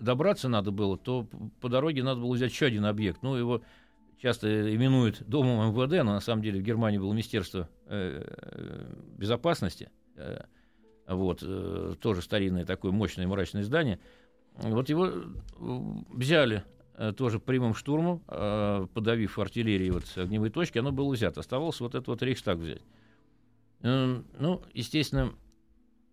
добраться 0.00 0.48
надо 0.48 0.70
было, 0.70 0.96
то 0.96 1.28
по 1.60 1.68
дороге 1.68 2.02
надо 2.02 2.22
было 2.22 2.32
взять 2.32 2.52
еще 2.52 2.66
один 2.66 2.86
объект. 2.86 3.22
Ну, 3.22 3.36
его 3.36 3.60
часто 4.18 4.74
именуют 4.74 5.22
домом 5.28 5.68
МВД, 5.68 6.04
но 6.04 6.14
на 6.14 6.20
самом 6.20 6.42
деле 6.42 6.60
в 6.60 6.62
Германии 6.62 6.96
было 6.96 7.12
Министерство 7.12 7.68
э, 7.84 8.94
безопасности. 9.18 9.90
Э, 10.16 10.44
вот, 11.06 11.40
э, 11.42 11.96
тоже 12.00 12.22
старинное 12.22 12.64
такое 12.64 12.92
мощное 12.92 13.26
мрачное 13.26 13.62
здание. 13.62 14.00
Вот 14.54 14.88
его 14.88 15.10
взяли 16.08 16.64
тоже 17.16 17.38
прямым 17.38 17.74
штурмом, 17.74 18.20
подавив 18.20 19.38
артиллерии 19.38 19.90
вот 19.90 20.04
огневые 20.16 20.50
точки, 20.50 20.78
оно 20.78 20.92
было 20.92 21.12
взято. 21.12 21.40
Оставалось 21.40 21.80
вот 21.80 21.94
этот 21.94 22.08
вот 22.08 22.22
Рейхстаг 22.22 22.58
взять. 22.58 22.82
Эм, 23.82 24.24
ну, 24.38 24.62
естественно, 24.72 25.32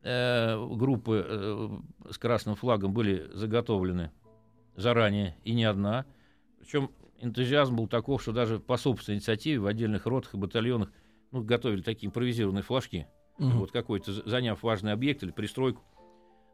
э, 0.02 0.56
группы 0.76 1.26
э, 1.28 1.70
с 2.12 2.18
красным 2.18 2.56
флагом 2.56 2.94
были 2.94 3.30
заготовлены 3.34 4.12
заранее, 4.76 5.38
и 5.44 5.54
не 5.54 5.64
одна. 5.64 6.06
Причем 6.60 6.92
энтузиазм 7.20 7.76
был 7.76 7.88
таков, 7.88 8.22
что 8.22 8.32
даже 8.32 8.60
по 8.60 8.78
собственной 8.78 9.18
инициативе 9.18 9.60
в 9.60 9.68
отдельных 9.68 10.06
ротах 10.06 10.34
и 10.34 10.38
батальонах 10.38 10.92
ну, 11.32 11.44
готовили 11.44 11.82
такие 11.82 12.08
импровизированные 12.08 12.64
флажки. 12.64 13.08
Угу. 13.40 13.50
Вот 13.50 13.72
какой-то, 13.72 14.12
заняв 14.30 14.62
важный 14.62 14.92
объект 14.92 15.24
или 15.24 15.32
пристройку. 15.32 15.82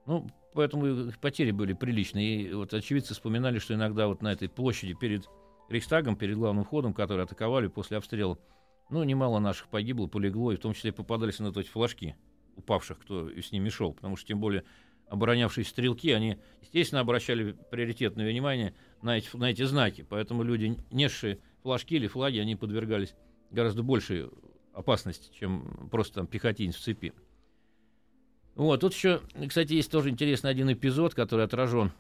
Ну, 0.06 0.30
поэтому 0.54 1.12
потери 1.22 1.52
были 1.52 1.74
приличные. 1.74 2.42
И 2.42 2.54
вот 2.54 2.74
очевидцы 2.74 3.14
вспоминали, 3.14 3.60
что 3.60 3.74
иногда 3.74 4.08
вот 4.08 4.22
на 4.22 4.32
этой 4.32 4.50
площади 4.50 4.94
перед 4.94 5.28
Рейхстагом, 5.70 6.16
перед 6.16 6.36
главным 6.36 6.64
входом, 6.64 6.94
который 6.94 7.24
атаковали 7.24 7.68
после 7.68 7.98
обстрела. 7.98 8.38
Ну, 8.90 9.04
немало 9.04 9.40
наших 9.40 9.68
погибло, 9.68 10.08
полегло, 10.08 10.52
и 10.52 10.56
в 10.56 10.60
том 10.60 10.74
числе 10.74 10.92
попадались 10.92 11.40
на 11.40 11.50
эти 11.50 11.70
флажки 11.70 12.16
упавших, 12.56 13.00
кто 13.00 13.30
с 13.30 13.52
ними 13.52 13.70
шел, 13.70 13.94
потому 13.94 14.16
что 14.16 14.28
тем 14.28 14.40
более 14.40 14.64
оборонявшиеся 15.08 15.70
стрелки, 15.70 16.12
они, 16.12 16.38
естественно, 16.62 17.02
обращали 17.02 17.56
приоритетное 17.72 18.30
внимание 18.30 18.74
на 19.02 19.18
эти, 19.18 19.36
на 19.36 19.52
эти 19.52 19.64
знаки, 19.64 20.06
поэтому 20.08 20.44
люди, 20.44 20.78
несшие 20.92 21.40
флажки 21.64 21.96
или 21.96 22.08
флаги, 22.08 22.38
они 22.38 22.56
подвергались 22.56 23.16
гораздо 23.52 23.84
большей 23.84 24.30
опасности, 24.74 25.32
чем 25.38 25.90
просто 25.90 26.16
там 26.16 26.28
пехотинец 26.28 26.76
в 26.76 26.82
цепи. 26.82 27.14
Вот, 28.60 28.82
тут 28.82 28.94
еще, 28.94 29.22
кстати, 29.48 29.72
есть 29.72 29.90
тоже 29.90 30.10
интересный 30.10 30.52
один 30.52 30.70
эпизод, 30.70 31.14
который 31.14 31.46
отражен 31.46 31.94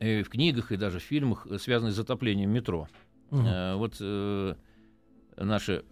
и 0.00 0.24
в 0.24 0.28
книгах, 0.28 0.72
и 0.72 0.76
даже 0.76 0.98
в 0.98 1.04
фильмах, 1.04 1.46
связанный 1.60 1.92
с 1.92 1.94
затоплением 1.94 2.50
метро. 2.50 2.88
Угу. 3.30 3.42
Э, 3.46 3.74
вот 3.76 3.94
э, 4.00 4.54
наши 5.36 5.84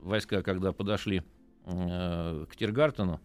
войска, 0.00 0.40
когда 0.40 0.72
подошли 0.72 1.22
э, 1.66 2.46
к 2.48 2.56
Тиргартену, 2.56 3.20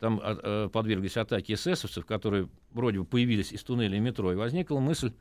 там 0.00 0.18
э, 0.24 0.70
подверглись 0.72 1.18
атаке 1.18 1.52
эсэсовцев, 1.54 2.06
которые 2.06 2.48
вроде 2.70 3.00
бы 3.00 3.04
появились 3.04 3.52
из 3.52 3.62
туннеля 3.62 4.00
метро, 4.00 4.32
и 4.32 4.34
возникла 4.34 4.80
мысль 4.80 5.12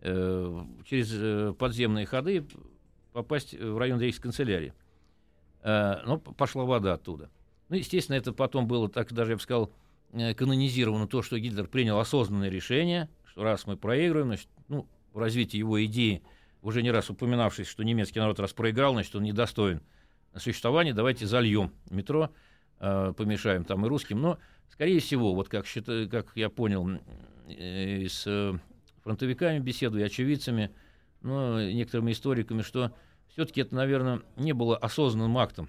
э, 0.00 0.60
через 0.86 1.12
э, 1.12 1.54
подземные 1.56 2.04
ходы 2.04 2.44
попасть 3.12 3.54
в 3.54 3.78
район 3.78 4.00
рейхсканцелярии. 4.00 4.74
Э, 5.62 6.02
но 6.04 6.18
пошла 6.18 6.64
вода 6.64 6.94
оттуда. 6.94 7.30
Ну, 7.68 7.76
естественно, 7.76 8.16
это 8.16 8.32
потом 8.32 8.66
было, 8.66 8.88
так 8.88 9.12
даже 9.12 9.32
я 9.32 9.36
бы 9.36 9.42
сказал, 9.42 9.72
э, 10.12 10.34
канонизировано 10.34 11.06
то, 11.06 11.22
что 11.22 11.38
Гитлер 11.38 11.66
принял 11.66 11.98
осознанное 11.98 12.48
решение, 12.48 13.08
что 13.24 13.42
раз 13.42 13.66
мы 13.66 13.76
проигрываем, 13.76 14.28
значит, 14.28 14.48
ну, 14.68 14.86
в 15.12 15.18
развитии 15.18 15.58
его 15.58 15.84
идеи, 15.84 16.22
уже 16.62 16.82
не 16.82 16.90
раз 16.90 17.10
упоминавшись, 17.10 17.66
что 17.66 17.82
немецкий 17.82 18.20
народ 18.20 18.38
раз 18.40 18.52
проиграл, 18.52 18.92
значит, 18.92 19.14
он 19.16 19.22
недостоин 19.24 19.80
существования, 20.36 20.92
давайте 20.92 21.26
зальем 21.26 21.72
метро, 21.90 22.30
э, 22.80 23.12
помешаем 23.16 23.64
там 23.64 23.84
и 23.84 23.88
русским. 23.88 24.20
Но, 24.20 24.38
скорее 24.70 25.00
всего, 25.00 25.34
вот 25.34 25.48
как, 25.48 25.66
считаю, 25.66 26.08
как 26.08 26.32
я 26.34 26.50
понял, 26.50 27.00
э, 27.48 28.06
с 28.08 28.24
э, 28.26 28.58
фронтовиками 29.02 29.58
беседу 29.58 29.98
и 29.98 30.02
очевидцами, 30.02 30.70
ну, 31.22 31.70
некоторыми 31.70 32.12
историками, 32.12 32.62
что 32.62 32.92
все-таки 33.28 33.60
это, 33.60 33.74
наверное, 33.74 34.22
не 34.36 34.52
было 34.52 34.76
осознанным 34.76 35.36
актом. 35.38 35.68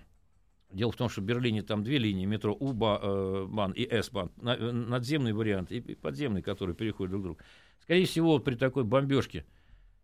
Дело 0.70 0.92
в 0.92 0.98
том, 0.98 1.08
что 1.08 1.22
в 1.22 1.24
Берлине 1.24 1.64
там 1.64 1.84
две 1.84 1.98
линии 1.98 2.26
метро 2.26 2.54
У-бан 2.54 3.72
и 3.72 3.88
С-бан, 3.90 4.32
надземный 4.42 5.32
вариант 5.32 5.72
и 5.72 5.96
подземный, 5.96 6.42
который 6.42 6.76
переходит 6.76 7.12
друг 7.12 7.22
к 7.22 7.24
другу. 7.24 7.40
Скорее 7.82 8.06
всего, 8.06 8.40
при 8.40 8.56
такой 8.56 8.84
бомбежке 8.84 9.46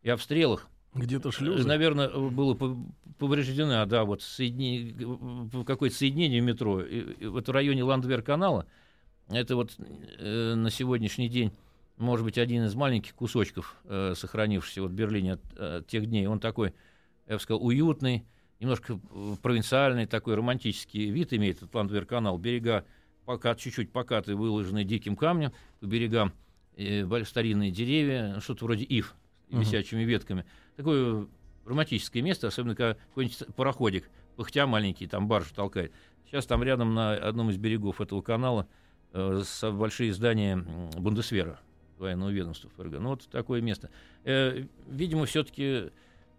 и 0.03 0.09
обстрелах 0.09 0.69
где-то 0.93 1.31
шлюзы? 1.31 1.67
Наверное, 1.67 2.09
было 2.09 2.57
повреждено, 3.17 3.85
да, 3.85 4.05
вот 4.05 4.21
соединение, 4.21 5.65
какое-то 5.65 5.95
соединение 5.95 6.39
метро. 6.39 6.81
И, 6.81 7.13
и 7.13 7.25
вот 7.25 7.47
в 7.47 7.51
районе 7.51 7.83
Ландвер-канала, 7.83 8.65
это 9.29 9.55
вот 9.55 9.75
э, 9.77 10.53
на 10.55 10.69
сегодняшний 10.69 11.27
день, 11.27 11.51
может 11.97 12.25
быть, 12.25 12.37
один 12.37 12.63
из 12.63 12.75
маленьких 12.75 13.13
кусочков, 13.15 13.75
э, 13.85 14.13
сохранившихся 14.15 14.81
вот 14.81 14.91
в 14.91 14.93
Берлине 14.93 15.33
от, 15.33 15.57
от 15.57 15.87
тех 15.87 16.05
дней. 16.05 16.25
Он 16.27 16.39
такой, 16.39 16.73
я 17.27 17.35
бы 17.35 17.41
сказал, 17.41 17.65
уютный, 17.65 18.25
немножко 18.63 18.99
провинциальный, 19.41 20.05
такой 20.05 20.35
романтический 20.35 21.09
вид 21.09 21.33
имеет 21.33 21.57
этот 21.57 21.73
Ландвер-канал. 21.75 22.37
Берега 22.37 22.85
пока 23.25 23.55
чуть-чуть 23.55 23.91
покатые, 23.91 24.35
выложенные 24.35 24.83
диким 24.85 25.15
камнем, 25.15 25.51
по 25.79 25.85
берегам 25.85 26.33
э, 26.75 27.05
старинные 27.25 27.71
деревья, 27.71 28.39
что-то 28.39 28.65
вроде 28.65 28.83
ив, 28.83 29.15
висячими 29.49 30.03
ветками. 30.03 30.45
Такое 30.75 31.27
романтическое 31.65 32.23
место, 32.23 32.47
особенно 32.47 32.75
когда 32.75 32.95
какой-нибудь 33.09 33.55
пароходик, 33.55 34.09
пыхтя 34.35 34.67
маленький, 34.67 35.07
там 35.07 35.27
баржу 35.27 35.53
толкает. 35.53 35.93
Сейчас 36.25 36.45
там 36.45 36.63
рядом 36.63 36.93
на 36.93 37.13
одном 37.13 37.49
из 37.49 37.57
берегов 37.57 38.01
этого 38.01 38.21
канала 38.21 38.67
э, 39.13 39.43
большие 39.71 40.13
здания 40.13 40.57
Бундесвера, 40.97 41.59
военного 41.97 42.29
ведомства 42.29 42.69
ФРГ. 42.75 42.99
Ну, 42.99 43.09
вот 43.09 43.27
такое 43.29 43.61
место. 43.61 43.89
Э, 44.23 44.65
видимо, 44.87 45.25
все-таки 45.25 45.63
э, 45.63 45.89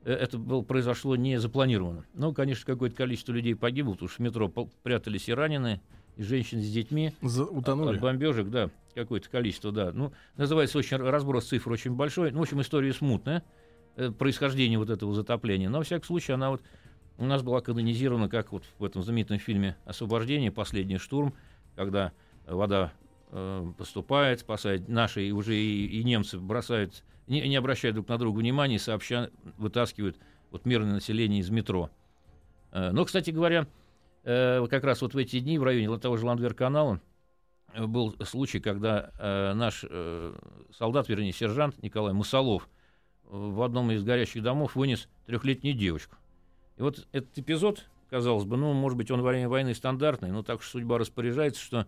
это 0.05 0.39
было, 0.39 0.63
произошло 0.63 1.17
не 1.17 1.39
запланированно. 1.39 2.05
Ну, 2.15 2.33
конечно, 2.33 2.65
какое-то 2.67 2.97
количество 2.97 3.33
людей 3.33 3.55
погибло, 3.55 3.93
потому 3.93 4.09
что 4.09 4.19
в 4.19 4.21
метро 4.21 4.49
прятались 4.83 5.29
и 5.29 5.35
раненые, 5.35 5.81
и 6.17 6.23
женщины 6.23 6.63
с 6.63 6.71
детьми. 6.71 7.13
За, 7.23 7.45
утонули? 7.45 7.97
От 7.97 8.03
бомбежек, 8.03 8.49
да, 8.49 8.71
какое-то 8.95 9.29
количество, 9.29 9.73
да. 9.73 9.93
Ну, 9.93 10.13
называется 10.37 10.79
очень 10.79 10.99
разброс 10.99 11.47
цифр 11.47 11.73
очень 11.73 11.93
большой. 11.93 12.31
Ну, 12.31 12.39
в 12.39 12.43
общем, 12.43 12.61
история 12.61 12.93
смутная, 12.93 13.43
э, 13.97 14.11
происхождение 14.11 14.79
вот 14.79 14.91
этого 14.91 15.15
затопления. 15.15 15.69
Но, 15.69 15.79
во 15.79 15.85
всяком 15.85 16.07
случае, 16.07 16.35
она 16.35 16.51
вот 16.51 16.63
у 17.17 17.25
нас 17.25 17.43
была 17.43 17.61
канонизирована, 17.61 18.29
как 18.29 18.53
вот 18.53 18.65
в 18.79 18.85
этом 18.85 19.03
знаменитом 19.03 19.39
фильме 19.39 19.77
«Освобождение. 19.85 20.51
Последний 20.51 20.99
штурм», 20.99 21.35
когда 21.77 22.13
вода 22.47 22.93
э, 23.31 23.73
поступает, 23.79 24.41
спасает 24.41 24.89
наши, 24.89 25.31
уже 25.33 25.57
и, 25.57 25.87
и 25.87 26.05
немцы 26.05 26.39
бросают, 26.39 27.05
не, 27.27 27.49
не 27.49 27.57
обращают 27.57 27.95
друг 27.95 28.09
на 28.09 28.19
друга 28.19 28.39
внимания, 28.39 28.79
сообща 28.79 29.31
вытаскивают 29.59 30.17
вот 30.51 30.67
мирное 30.67 30.95
население 30.95 31.41
из 31.41 31.51
метро. 31.51 31.91
Э, 32.73 32.91
но, 32.91 33.05
кстати 33.05 33.31
говоря, 33.31 33.67
Э, 34.25 34.67
как 34.71 34.85
раз 34.85 35.03
вот 35.03 35.15
в 35.15 35.19
эти 35.19 35.39
дни 35.39 35.59
в 35.59 35.63
районе 35.63 35.99
того 35.99 36.17
же 36.17 36.25
Ландвер-канала 36.25 37.01
э, 37.75 37.87
был 37.87 38.17
случай, 38.25 38.59
когда 38.59 39.11
наш 39.55 39.85
солдат, 40.77 41.09
вернее, 41.09 41.33
сержант 41.33 41.83
Николай 41.83 42.13
Мусолов 42.13 42.69
в 43.25 43.63
одном 43.63 43.91
из 43.91 44.03
горящих 44.03 44.43
домов 44.43 44.77
вынес 44.77 45.09
трехлетнюю 45.27 45.77
девочку. 45.77 46.17
И 46.77 46.83
вот 46.83 47.07
этот 47.13 47.39
эпизод, 47.39 47.87
казалось 48.11 48.45
бы, 48.45 48.57
ну, 48.57 48.73
может 48.73 48.97
быть, 48.97 49.11
он 49.11 49.23
во 49.23 49.31
время 49.31 49.49
войны 49.49 49.75
стандартный, 49.75 50.31
но 50.31 50.43
так 50.43 50.61
уж 50.61 50.69
судьба 50.69 50.99
распоряжается, 50.99 51.63
что 51.63 51.87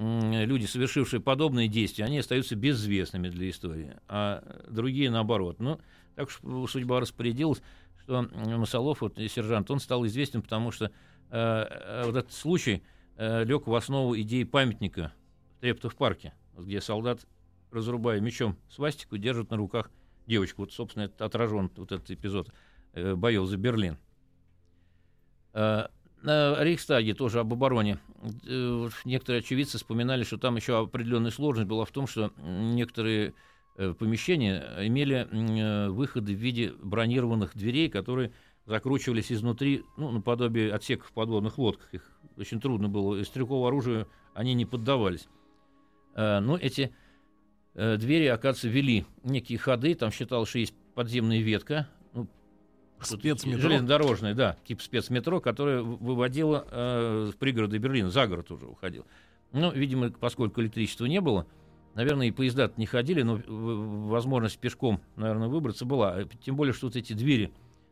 люди, 0.00 0.66
совершившие 0.66 1.20
подобные 1.20 1.68
действия, 1.68 2.06
они 2.06 2.18
остаются 2.18 2.56
безвестными 2.56 3.28
для 3.28 3.50
истории, 3.50 3.96
а 4.08 4.42
другие 4.68 5.10
наоборот. 5.10 5.60
Ну, 5.60 5.78
так 6.16 6.28
уж 6.28 6.70
судьба 6.70 7.00
распорядилась, 7.00 7.62
что 8.02 8.22
Масолов, 8.22 9.02
вот 9.02 9.18
сержант, 9.18 9.70
он 9.70 9.78
стал 9.78 10.06
известен, 10.06 10.42
потому 10.42 10.70
что 10.70 10.90
Э, 11.30 11.66
э, 11.70 12.02
вот 12.06 12.16
этот 12.16 12.32
случай 12.32 12.82
э, 13.16 13.44
лег 13.44 13.66
в 13.66 13.74
основу 13.74 14.18
идеи 14.20 14.42
памятника 14.42 15.12
в 15.56 15.60
Трептов 15.60 15.94
парке, 15.94 16.34
где 16.58 16.80
солдат, 16.80 17.20
разрубая 17.70 18.20
мечом 18.20 18.56
свастику, 18.68 19.16
держит 19.16 19.50
на 19.50 19.56
руках 19.56 19.90
девочку. 20.26 20.62
Вот, 20.62 20.72
собственно, 20.72 21.04
это 21.04 21.24
отражен 21.24 21.70
вот 21.76 21.92
этот 21.92 22.10
эпизод 22.10 22.52
боев 22.92 23.46
за 23.46 23.56
Берлин. 23.56 23.98
На 25.52 25.90
Рейхстаге 26.22 27.14
тоже 27.14 27.40
об 27.40 27.52
обороне. 27.52 27.98
Некоторые 29.04 29.40
очевидцы 29.40 29.78
вспоминали, 29.78 30.24
что 30.24 30.38
там 30.38 30.56
еще 30.56 30.78
определенная 30.78 31.30
сложность 31.30 31.68
была 31.68 31.84
в 31.84 31.90
том, 31.90 32.06
что 32.06 32.32
некоторые 32.38 33.34
помещения 33.76 34.62
имели 34.80 35.88
выходы 35.88 36.34
в 36.34 36.38
виде 36.38 36.72
бронированных 36.82 37.56
дверей, 37.56 37.88
которые 37.88 38.32
закручивались 38.66 39.32
изнутри, 39.32 39.84
ну, 39.96 40.10
наподобие 40.10 40.72
отсеков 40.72 41.08
в 41.08 41.12
подводных 41.12 41.58
лодках. 41.58 41.92
Их 41.92 42.02
очень 42.36 42.60
трудно 42.60 42.88
было. 42.88 43.16
И 43.16 43.24
стрелкового 43.24 43.68
оружия 43.68 44.06
они 44.34 44.54
не 44.54 44.64
поддавались. 44.64 45.28
Э, 46.14 46.40
но 46.40 46.56
эти 46.56 46.94
э, 47.74 47.96
двери, 47.96 48.26
оказывается, 48.26 48.68
вели 48.68 49.06
некие 49.24 49.58
ходы. 49.58 49.94
Там 49.94 50.10
считалось, 50.12 50.48
что 50.48 50.58
есть 50.58 50.74
подземная 50.94 51.40
ветка. 51.40 51.88
Спецметро? 53.02 53.60
Железнодорожная, 53.60 54.34
да, 54.34 54.56
тип 54.66 54.82
спецметро, 54.82 55.40
которая 55.40 55.82
выводила 55.82 56.66
э, 56.70 57.30
в 57.32 57.36
пригороды 57.36 57.78
Берлина, 57.78 58.10
за 58.10 58.26
город 58.26 58.50
уже 58.50 58.66
уходил. 58.66 59.06
Ну, 59.52 59.72
видимо, 59.72 60.10
поскольку 60.10 60.60
электричества 60.60 61.06
не 61.06 61.20
было, 61.20 61.46
наверное, 61.94 62.28
и 62.28 62.30
поезда 62.30 62.70
не 62.76 62.86
ходили, 62.86 63.22
но 63.22 63.40
возможность 63.46 64.58
пешком, 64.58 65.00
наверное, 65.16 65.48
выбраться 65.48 65.84
была. 65.84 66.24
Тем 66.44 66.56
более, 66.56 66.72
что 66.72 66.86
вот 66.86 66.96
эти 66.96 67.12
двери 67.12 67.50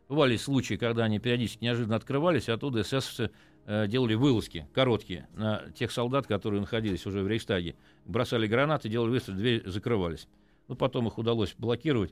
Бывали 0.09 0.37
случаи, 0.37 0.73
когда 0.73 1.03
они 1.03 1.19
периодически 1.19 1.63
неожиданно 1.63 1.95
открывались, 1.95 2.47
и 2.47 2.51
оттуда 2.51 2.81
эсэсовцы 2.81 3.29
э, 3.67 3.87
делали 3.87 4.15
вылазки 4.15 4.67
короткие 4.73 5.27
на 5.35 5.61
тех 5.75 5.91
солдат, 5.91 6.25
которые 6.25 6.61
находились 6.61 7.05
уже 7.05 7.21
в 7.21 7.27
Рейхстаге. 7.27 7.75
Бросали 8.05 8.47
гранаты, 8.47 8.89
делали 8.89 9.11
выстрел, 9.11 9.35
двери 9.35 9.61
закрывались. 9.69 10.27
Ну, 10.67 10.75
потом 10.75 11.07
их 11.07 11.19
удалось 11.19 11.53
блокировать, 11.59 12.11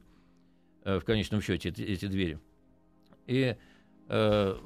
э, 0.84 1.00
в 1.00 1.06
конечном 1.06 1.42
счете, 1.42 1.70
эти, 1.70 1.82
эти 1.82 2.06
двери. 2.06 2.40
И, 3.28 3.56
э, 4.10 4.58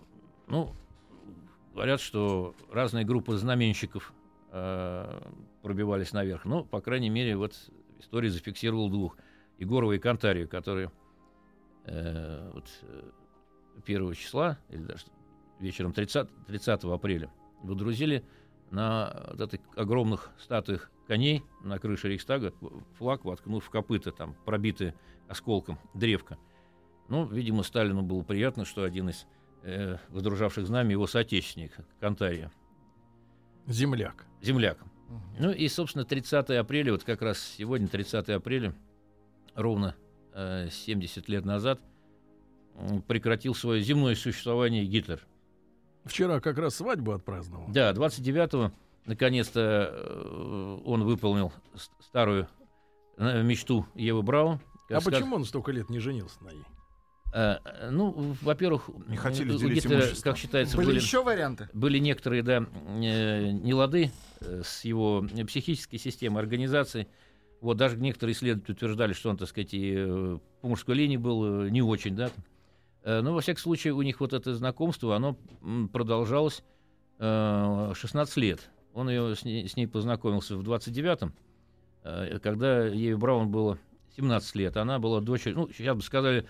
ну, 0.47 0.75
говорят, 1.73 1.99
что 1.99 2.55
разные 2.71 3.05
группы 3.05 3.35
знаменщиков 3.35 4.13
э, 4.51 5.21
пробивались 5.61 6.13
наверх. 6.13 6.45
Ну, 6.45 6.63
по 6.63 6.79
крайней 6.81 7.09
мере, 7.09 7.35
вот 7.35 7.55
история 7.99 8.29
зафиксировала 8.29 8.89
двух. 8.89 9.17
Егорова 9.57 9.91
и 9.91 9.99
Кантарию, 9.99 10.47
которые 10.47 10.91
э, 11.85 12.51
вот, 12.53 12.65
э, 12.83 13.09
1 13.85 14.13
числа, 14.13 14.57
или 14.69 14.83
даже 14.83 15.05
вечером 15.59 15.93
30, 15.93 16.29
30 16.47 16.83
апреля, 16.85 17.31
выдрузили 17.61 18.23
на 18.71 19.27
вот 19.31 19.53
этих 19.53 19.59
огромных 19.75 20.31
статуях 20.39 20.89
коней 21.07 21.43
на 21.63 21.77
крыше 21.77 22.07
Рейхстага 22.07 22.53
флаг, 22.97 23.25
воткнув 23.25 23.65
в 23.65 23.69
копыта, 23.69 24.11
там, 24.11 24.35
пробитые 24.45 24.95
осколком 25.27 25.77
древка. 25.93 26.37
Ну, 27.11 27.25
видимо, 27.25 27.63
Сталину 27.63 28.03
было 28.03 28.21
приятно, 28.21 28.63
что 28.63 28.85
один 28.85 29.09
из 29.09 29.27
э, 29.63 29.97
водружавших 30.11 30.65
знамя 30.65 30.91
его 30.91 31.07
соотечественник, 31.07 31.73
Кантария. 31.99 32.49
Земляк. 33.67 34.25
Земляк. 34.41 34.77
Ну 35.37 35.51
и, 35.51 35.67
собственно, 35.67 36.05
30 36.05 36.51
апреля, 36.51 36.93
вот 36.93 37.03
как 37.03 37.21
раз 37.21 37.37
сегодня, 37.57 37.89
30 37.89 38.29
апреля, 38.29 38.73
ровно 39.55 39.93
э, 40.33 40.69
70 40.71 41.27
лет 41.27 41.43
назад, 41.43 41.81
прекратил 43.09 43.55
свое 43.55 43.81
земное 43.81 44.15
существование 44.15 44.85
Гитлер. 44.85 45.19
Вчера 46.05 46.39
как 46.39 46.57
раз 46.59 46.75
свадьбу 46.75 47.11
отпраздновал. 47.11 47.67
Да, 47.67 47.91
29-го, 47.91 48.71
наконец-то, 49.05 49.89
э, 49.91 50.81
он 50.85 51.03
выполнил 51.03 51.51
старую 51.99 52.47
э, 53.17 53.43
мечту 53.43 53.85
Евы 53.95 54.21
Браун. 54.23 54.61
А 54.89 55.01
почему 55.01 55.35
он 55.35 55.43
столько 55.43 55.73
лет 55.73 55.89
не 55.89 55.99
женился 55.99 56.41
на 56.41 56.51
ней? 56.51 56.63
Э, 57.33 57.57
э, 57.63 57.89
ну, 57.89 58.35
во-первых, 58.41 58.89
Не 59.07 59.17
хотели 59.17 59.51
у 59.51 59.57
Гитлера, 59.57 60.05
как 60.21 60.37
считается, 60.37 60.77
Были 60.77 60.87
были, 60.87 60.99
еще 60.99 61.23
варианты? 61.23 61.69
были 61.73 61.97
некоторые, 61.99 62.43
да, 62.43 62.57
э, 62.57 63.51
нелады 63.51 64.11
с 64.39 64.83
его 64.83 65.25
психической 65.47 65.99
системой 65.99 66.41
организации. 66.41 67.07
Вот 67.61 67.77
даже 67.77 67.97
некоторые 67.97 68.33
исследователи 68.33 68.73
утверждали, 68.73 69.13
что 69.13 69.29
он, 69.29 69.37
так 69.37 69.47
сказать, 69.47 69.69
и 69.71 70.37
по 70.61 70.67
мужской 70.67 70.95
линии 70.95 71.17
был 71.17 71.63
не 71.69 71.81
очень, 71.81 72.15
да. 72.15 72.31
Но, 73.03 73.33
во 73.33 73.41
всяком 73.41 73.61
случае, 73.61 73.93
у 73.93 74.01
них 74.01 74.19
вот 74.19 74.33
это 74.33 74.55
знакомство, 74.55 75.15
оно 75.15 75.37
продолжалось 75.91 76.63
э, 77.21 77.93
16 77.95 78.37
лет. 78.37 78.69
Он 78.93 79.09
ее, 79.09 79.35
с, 79.35 79.45
ней, 79.45 79.67
с 79.67 79.77
ней 79.77 79.87
познакомился 79.87 80.57
в 80.57 80.61
29-м, 80.61 81.33
э, 82.03 82.39
когда 82.39 82.85
ей 82.87 83.13
Браун 83.13 83.49
было 83.49 83.77
17 84.17 84.55
лет. 84.55 84.77
Она 84.77 84.99
была 84.99 85.21
дочерью, 85.21 85.59
ну, 85.59 85.69
сейчас 85.69 85.95
бы 85.95 86.03
сказали, 86.03 86.45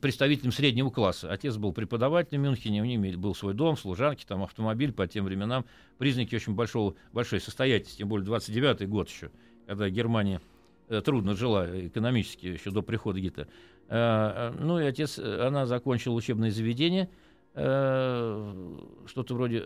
представителем 0.00 0.52
среднего 0.52 0.90
класса. 0.90 1.30
Отец 1.30 1.56
был 1.56 1.72
преподавателем 1.72 2.42
в 2.42 2.44
Мюнхене, 2.44 2.82
у 2.82 2.84
них 2.84 3.18
был 3.18 3.34
свой 3.34 3.54
дом, 3.54 3.76
служанки, 3.76 4.24
там 4.24 4.42
автомобиль 4.42 4.92
по 4.92 5.06
тем 5.06 5.24
временам. 5.24 5.64
Признаки 5.98 6.34
очень 6.34 6.54
большого, 6.54 6.94
большой 7.12 7.40
состоятельности, 7.40 7.98
тем 7.98 8.08
более 8.08 8.26
29-й 8.26 8.86
год 8.86 9.08
еще, 9.08 9.30
когда 9.66 9.88
Германия 9.90 10.40
э, 10.88 11.00
трудно 11.02 11.34
жила 11.34 11.66
экономически 11.86 12.46
еще 12.46 12.70
до 12.70 12.82
прихода 12.82 13.20
Гитлера. 13.20 13.48
Э, 13.88 14.52
э, 14.52 14.54
ну 14.60 14.78
и 14.80 14.84
отец, 14.84 15.18
она 15.18 15.66
закончила 15.66 16.14
учебное 16.14 16.50
заведение, 16.50 17.10
что-то 17.54 19.34
вроде 19.34 19.62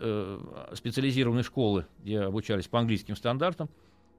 специализированной 0.73 1.43
школы, 1.43 1.85
где 2.03 2.19
обучались 2.19 2.67
по 2.67 2.79
английским 2.79 3.15
стандартам. 3.15 3.69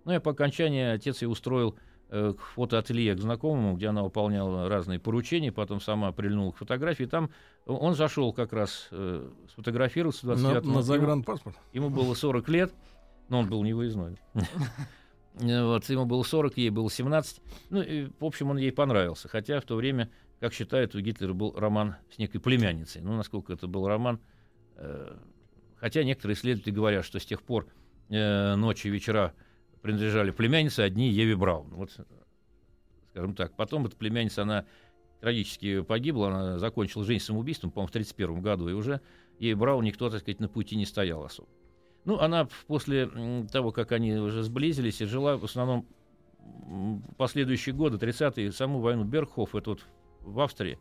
Ну 0.07 0.15
и 0.15 0.19
по 0.21 0.31
окончании 0.31 0.85
отец 0.85 1.21
ее 1.21 1.29
устроил 1.29 1.77
к 2.11 2.41
фотоателье 2.55 3.15
к 3.15 3.21
знакомому, 3.21 3.77
где 3.77 3.89
она 3.89 4.03
выполняла 4.03 4.69
разные 4.69 4.99
поручения, 4.99 5.53
потом 5.53 5.81
сама 5.81 6.11
прильнула 6.13 6.53
к 6.53 6.57
фотографии. 6.57 7.05
Там 7.05 7.31
он 7.67 7.95
зашел 7.95 8.33
как 8.33 8.53
раз 8.53 8.89
э, 8.91 9.29
сфотографироваться 9.51 10.25
в 10.27 10.29
На, 10.31 10.35
29 10.37 10.65
на 10.77 10.83
загранпаспорт? 10.83 11.57
Ему 11.73 11.91
было 11.91 12.15
40 12.15 12.49
лет, 12.49 12.73
но 13.29 13.41
он 13.41 13.49
был 13.49 13.63
не 13.63 13.75
выездной. 13.75 14.17
Э, 15.41 15.65
Вот, 15.65 15.85
ему 15.89 16.05
было 16.05 16.23
40, 16.25 16.57
ей 16.57 16.71
было 16.71 16.91
17. 16.91 17.41
Ну, 17.71 17.81
и, 17.81 18.09
в 18.19 18.25
общем, 18.25 18.51
он 18.51 18.57
ей 18.57 18.73
понравился. 18.73 19.29
Хотя 19.29 19.61
в 19.61 19.65
то 19.65 19.77
время, 19.77 20.11
как 20.41 20.53
считают, 20.53 20.95
у 20.97 21.01
Гитлера 21.01 21.33
был 21.33 21.55
роман 21.57 21.95
с 22.13 22.19
некой 22.19 22.41
племянницей. 22.41 23.03
Ну, 23.03 23.15
насколько 23.17 23.53
это 23.53 23.69
был 23.69 23.87
роман. 23.87 24.19
э, 24.77 25.17
Хотя 25.77 26.03
некоторые 26.03 26.35
исследователи 26.35 26.73
говорят, 26.75 27.05
что 27.05 27.21
с 27.21 27.25
тех 27.25 27.43
пор 27.43 27.69
э, 28.09 28.55
ночи 28.57 28.89
и 28.89 28.91
вечера 28.91 29.33
принадлежали 29.83 30.31
племяннице 30.31 30.81
одни 30.81 31.09
Еве 31.09 31.37
Браун. 31.37 31.69
Вот, 31.71 31.91
скажем 33.11 33.35
так. 33.35 33.55
Потом 33.57 33.87
эта 33.87 33.97
племянница, 33.97 34.43
она 34.43 34.65
трагически 35.21 35.83
погибла, 35.83 36.29
она 36.29 36.59
закончила 36.59 37.05
жизнь 37.05 37.25
самоубийством, 37.25 37.71
по-моему, 37.71 37.89
в 37.89 37.91
1931 37.91 38.43
году, 38.43 38.69
и 38.69 38.73
уже 38.73 39.01
ей 39.39 39.55
Браун 39.55 39.85
никто, 39.85 40.11
так 40.11 40.21
сказать, 40.21 40.41
на 40.41 40.49
пути 40.49 40.77
не 40.77 40.87
стоял 40.87 41.25
особо. 41.25 41.49
Ну, 42.05 42.19
она 42.19 42.49
после 42.67 43.11
того, 43.53 43.73
как 43.73 43.93
они 43.93 44.15
уже 44.15 44.43
сблизились, 44.43 45.01
и 45.01 45.05
жила 45.05 45.37
в 45.37 45.45
основном 45.45 45.87
последующие 47.17 47.75
годы, 47.75 47.97
30-е, 47.99 48.53
саму 48.53 48.81
войну 48.81 49.05
Бергхоф, 49.05 49.55
это 49.55 49.71
вот 49.71 49.81
в 50.21 50.41
Австрии, 50.41 50.79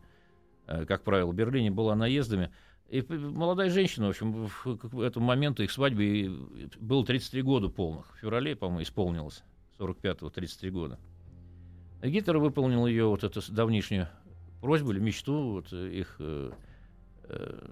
э, 0.66 0.84
как 0.86 1.02
правило, 1.02 1.30
в 1.30 1.34
Берлине 1.34 1.70
была 1.70 1.94
наездами. 1.94 2.50
И 2.88 3.02
молодая 3.02 3.68
женщина, 3.68 4.06
в 4.06 4.10
общем, 4.10 4.48
к- 4.78 4.94
этому 5.00 5.26
моменту 5.26 5.62
их 5.62 5.70
свадьбы 5.70 6.04
и 6.04 6.28
было 6.80 7.04
33 7.04 7.42
года 7.42 7.68
полных. 7.68 8.14
В 8.14 8.18
феврале, 8.20 8.56
по-моему, 8.56 8.82
исполнилось 8.82 9.42
45-го 9.78 10.30
33 10.30 10.70
года. 10.70 10.98
И 12.02 12.08
Гитлер 12.08 12.38
выполнил 12.38 12.86
ее 12.86 13.06
вот 13.06 13.24
эту 13.24 13.40
давнишнюю 13.52 14.08
просьбу 14.62 14.92
или 14.92 15.00
мечту, 15.00 15.52
вот 15.52 15.72
э, 15.72 15.90
их 15.90 16.16
э, 16.18 16.50
э, 17.24 17.70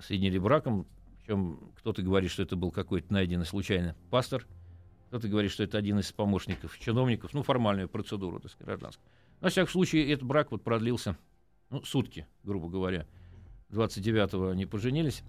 соединили 0.00 0.38
браком, 0.38 0.86
причем 1.22 1.72
кто-то 1.76 2.02
говорит, 2.02 2.30
что 2.30 2.42
это 2.42 2.54
был 2.54 2.70
какой-то 2.70 3.12
найденный 3.12 3.46
случайно 3.46 3.96
пастор, 4.10 4.46
кто-то 5.08 5.28
говорит, 5.28 5.50
что 5.50 5.62
это 5.62 5.78
один 5.78 5.98
из 5.98 6.12
помощников 6.12 6.78
чиновников, 6.78 7.32
ну, 7.32 7.42
формальную 7.42 7.88
процедуру, 7.88 8.38
так 8.40 8.50
сказать, 8.50 8.66
гражданскую. 8.66 9.06
Но, 9.40 9.46
во 9.46 9.50
всяком 9.50 9.70
случае, 9.72 10.12
этот 10.12 10.26
брак 10.26 10.50
вот 10.50 10.62
продлился, 10.62 11.16
ну, 11.70 11.82
сутки, 11.84 12.26
грубо 12.44 12.68
говоря. 12.68 13.06
29-го 13.70 14.48
они 14.48 14.66
поженились, 14.66 15.22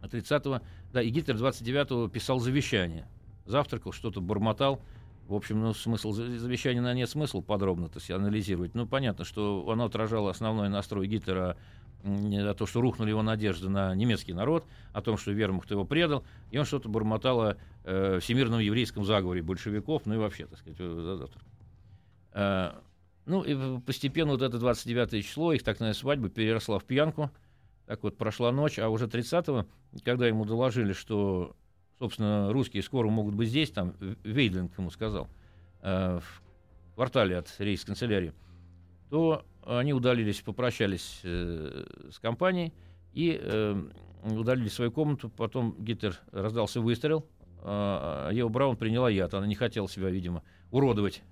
а 0.00 0.06
30-го... 0.06 0.60
Да, 0.92 1.02
и 1.02 1.10
Гитлер 1.10 1.36
29-го 1.36 2.08
писал 2.08 2.38
завещание. 2.38 3.06
Завтракал, 3.46 3.92
что-то 3.92 4.20
бормотал. 4.20 4.80
В 5.26 5.34
общем, 5.34 5.60
ну, 5.60 5.72
смысл 5.72 6.12
за- 6.12 6.38
завещания, 6.38 6.80
наверное, 6.80 7.02
нет 7.02 7.10
смысла 7.10 7.40
подробно 7.40 7.88
то 7.88 7.98
есть, 7.98 8.10
анализировать. 8.10 8.74
Ну, 8.74 8.86
понятно, 8.86 9.24
что 9.24 9.68
оно 9.70 9.84
отражало 9.84 10.30
основной 10.30 10.68
настрой 10.68 11.06
Гитлера 11.06 11.56
о 12.04 12.54
том, 12.54 12.66
что 12.66 12.80
рухнули 12.80 13.10
его 13.10 13.22
надежды 13.22 13.68
на 13.68 13.94
немецкий 13.94 14.32
народ, 14.32 14.64
о 14.92 15.02
том, 15.02 15.16
что 15.16 15.30
вермахт 15.30 15.70
его 15.70 15.84
предал, 15.84 16.24
и 16.50 16.58
он 16.58 16.64
что-то 16.64 16.88
бормотал 16.88 17.40
о 17.40 17.56
э, 17.84 18.18
всемирном 18.20 18.58
еврейском 18.58 19.04
заговоре 19.04 19.40
большевиков, 19.42 20.02
ну 20.04 20.14
и 20.14 20.18
вообще, 20.18 20.46
так 20.46 20.58
сказать, 20.58 20.80
э, 20.80 21.00
за 21.00 21.16
завтрак. 21.16 21.44
Э, 22.32 22.72
ну 23.24 23.42
и 23.42 23.80
постепенно 23.80 24.32
вот 24.32 24.42
это 24.42 24.58
29 24.58 25.24
число, 25.24 25.52
их 25.52 25.62
так 25.62 25.78
называемая 25.78 25.94
свадьба 25.94 26.28
переросла 26.28 26.80
в 26.80 26.84
пьянку. 26.84 27.30
Так 27.86 28.02
вот 28.02 28.16
прошла 28.16 28.52
ночь, 28.52 28.78
а 28.78 28.88
уже 28.88 29.06
30-го, 29.06 29.66
когда 30.04 30.26
ему 30.26 30.44
доложили, 30.44 30.92
что, 30.92 31.56
собственно, 31.98 32.52
русские 32.52 32.82
скоро 32.82 33.08
могут 33.08 33.34
быть 33.34 33.48
здесь, 33.48 33.70
там 33.70 33.94
Вейдлинг 34.22 34.78
ему 34.78 34.90
сказал, 34.90 35.28
э, 35.82 36.20
в 36.20 36.94
квартале 36.94 37.36
от 37.38 37.54
рейс-канцелярии, 37.58 38.32
то 39.10 39.44
они 39.66 39.92
удалились, 39.92 40.40
попрощались 40.40 41.20
э, 41.24 41.84
с 42.10 42.18
компанией 42.18 42.72
и 43.12 43.38
э, 43.42 43.82
удалились 44.22 44.72
в 44.72 44.74
свою 44.74 44.92
комнату. 44.92 45.28
Потом 45.28 45.74
Гитлер 45.78 46.18
раздался 46.30 46.80
выстрел, 46.80 47.26
а 47.64 48.30
Ева 48.30 48.48
Браун 48.48 48.76
приняла 48.76 49.10
яд. 49.10 49.34
Она 49.34 49.46
не 49.46 49.54
хотела 49.54 49.88
себя, 49.88 50.08
видимо, 50.08 50.42
уродовать 50.70 51.22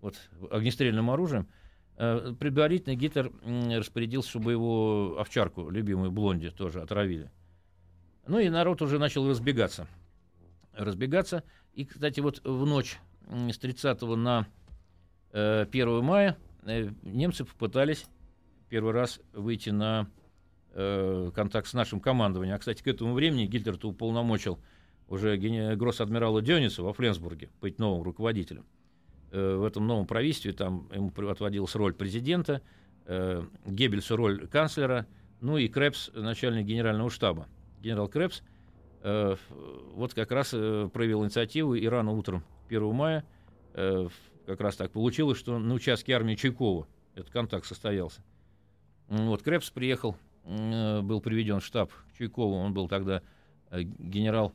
вот, 0.00 0.14
огнестрельным 0.50 1.10
оружием. 1.10 1.48
Э, 1.98 2.32
Предварительно 2.38 2.94
Гитлер 2.94 3.32
распорядился, 3.44 4.30
чтобы 4.30 4.52
его 4.52 5.16
овчарку, 5.18 5.68
любимую 5.68 6.12
Блонди, 6.12 6.50
тоже 6.50 6.80
отравили. 6.80 7.30
Ну 8.26 8.38
и 8.38 8.48
народ 8.48 8.80
уже 8.82 8.98
начал 8.98 9.28
разбегаться. 9.28 9.88
Разбегаться. 10.72 11.42
И, 11.74 11.84
кстати, 11.84 12.20
вот 12.20 12.40
в 12.44 12.66
ночь 12.66 12.98
с 13.28 13.58
30 13.58 14.00
на 14.02 14.46
э, 15.32 15.66
1 15.68 16.04
мая 16.04 16.38
э, 16.62 16.90
немцы 17.02 17.44
попытались 17.44 18.06
первый 18.68 18.92
раз 18.92 19.20
выйти 19.32 19.70
на 19.70 20.08
э, 20.74 21.32
контакт 21.34 21.66
с 21.66 21.74
нашим 21.74 21.98
командованием. 21.98 22.54
А, 22.54 22.58
кстати, 22.58 22.80
к 22.80 22.86
этому 22.86 23.14
времени 23.14 23.46
Гитлер-то 23.46 23.88
уполномочил 23.88 24.60
уже 25.08 25.36
гросс-адмирала 25.74 26.42
Дёница 26.42 26.84
во 26.84 26.92
Фленсбурге 26.92 27.50
быть 27.60 27.80
новым 27.80 28.02
руководителем. 28.02 28.66
Э, 29.30 29.56
в 29.56 29.64
этом 29.64 29.86
новом 29.86 30.06
правительстве 30.06 30.52
там 30.52 30.88
ему 30.92 31.12
отводилась 31.28 31.74
роль 31.74 31.92
президента, 31.92 32.62
э, 33.04 33.44
Геббельсу 33.66 34.16
роль 34.16 34.46
канцлера, 34.46 35.06
ну 35.40 35.58
и 35.58 35.68
Крепс, 35.68 36.10
начальник 36.14 36.64
генерального 36.66 37.10
штаба. 37.10 37.46
Генерал 37.80 38.08
Крепс 38.08 38.42
э, 39.02 39.36
вот 39.94 40.14
как 40.14 40.30
раз 40.30 40.50
проявил 40.50 41.24
инициативу, 41.24 41.74
и 41.74 41.86
рано 41.86 42.12
утром 42.12 42.42
1 42.68 42.94
мая 42.94 43.24
как 43.74 44.60
раз 44.60 44.76
так 44.76 44.90
получилось, 44.90 45.38
что 45.38 45.58
на 45.58 45.74
участке 45.74 46.14
армии 46.14 46.34
Чайкова 46.34 46.88
этот 47.14 47.30
контакт 47.30 47.66
состоялся. 47.66 48.22
Вот 49.08 49.42
Крепс 49.42 49.70
приехал, 49.70 50.16
был 50.44 51.20
приведен 51.20 51.60
в 51.60 51.64
штаб 51.64 51.92
к 51.92 52.38
он 52.38 52.72
был 52.74 52.88
тогда 52.88 53.22
генерал 53.70 54.52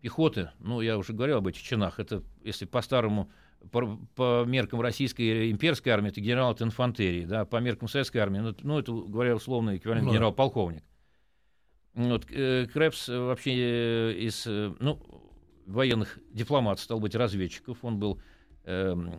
пехоты, 0.00 0.50
ну, 0.58 0.80
я 0.80 0.98
уже 0.98 1.12
говорил 1.12 1.36
об 1.36 1.46
этих 1.46 1.62
чинах, 1.62 2.00
это, 2.00 2.22
если 2.42 2.64
по-старому, 2.64 3.30
по, 3.70 3.98
по 4.14 4.44
меркам 4.46 4.80
российской 4.80 5.50
имперской 5.50 5.92
армии, 5.92 6.08
это 6.10 6.20
генерал 6.20 6.50
от 6.50 6.62
инфантерии, 6.62 7.24
да, 7.24 7.44
по 7.44 7.56
меркам 7.56 7.88
советской 7.88 8.18
армии, 8.18 8.38
ну, 8.40 8.48
это- 8.50 8.66
ну, 8.66 8.78
это, 8.78 8.92
говоря 8.92 9.34
условно, 9.34 9.76
эквивалент 9.76 10.06
Ну 10.06 10.12
генерал-полковник. 10.12 10.82
Вот, 11.94 12.26
э, 12.30 12.66
Крепс 12.72 13.08
э, 13.08 13.18
вообще 13.18 13.52
э, 13.54 14.12
из, 14.18 14.46
э, 14.46 14.72
ну, 14.80 15.00
военных 15.66 16.18
дипломатов, 16.32 16.82
стал 16.84 16.98
быть, 17.00 17.14
разведчиков, 17.14 17.78
он 17.84 17.98
был, 17.98 18.20
э, 18.64 18.90
м, 18.90 19.10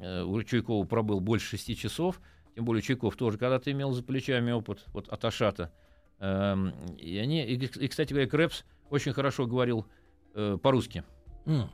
э, 0.00 0.22
у 0.22 0.42
Чуйкова 0.42 0.84
пробыл 0.86 1.20
больше 1.20 1.48
шести 1.48 1.74
часов, 1.76 2.20
тем 2.54 2.64
более 2.64 2.82
Чайков 2.82 3.16
тоже 3.16 3.36
когда-то 3.38 3.70
имел 3.72 3.92
за 3.92 4.02
плечами 4.02 4.52
опыт 4.52 4.84
вот, 4.88 5.08
от 5.08 5.24
Ашата. 5.24 5.72
Эм, 6.18 6.72
и, 6.98 7.16
они, 7.16 7.44
и, 7.44 7.54
и, 7.54 7.88
кстати 7.88 8.12
говоря, 8.12 8.28
Крэпс 8.28 8.64
очень 8.90 9.12
хорошо 9.12 9.46
говорил 9.46 9.86
э, 10.34 10.58
по-русски. 10.62 11.02
Mm. 11.46 11.68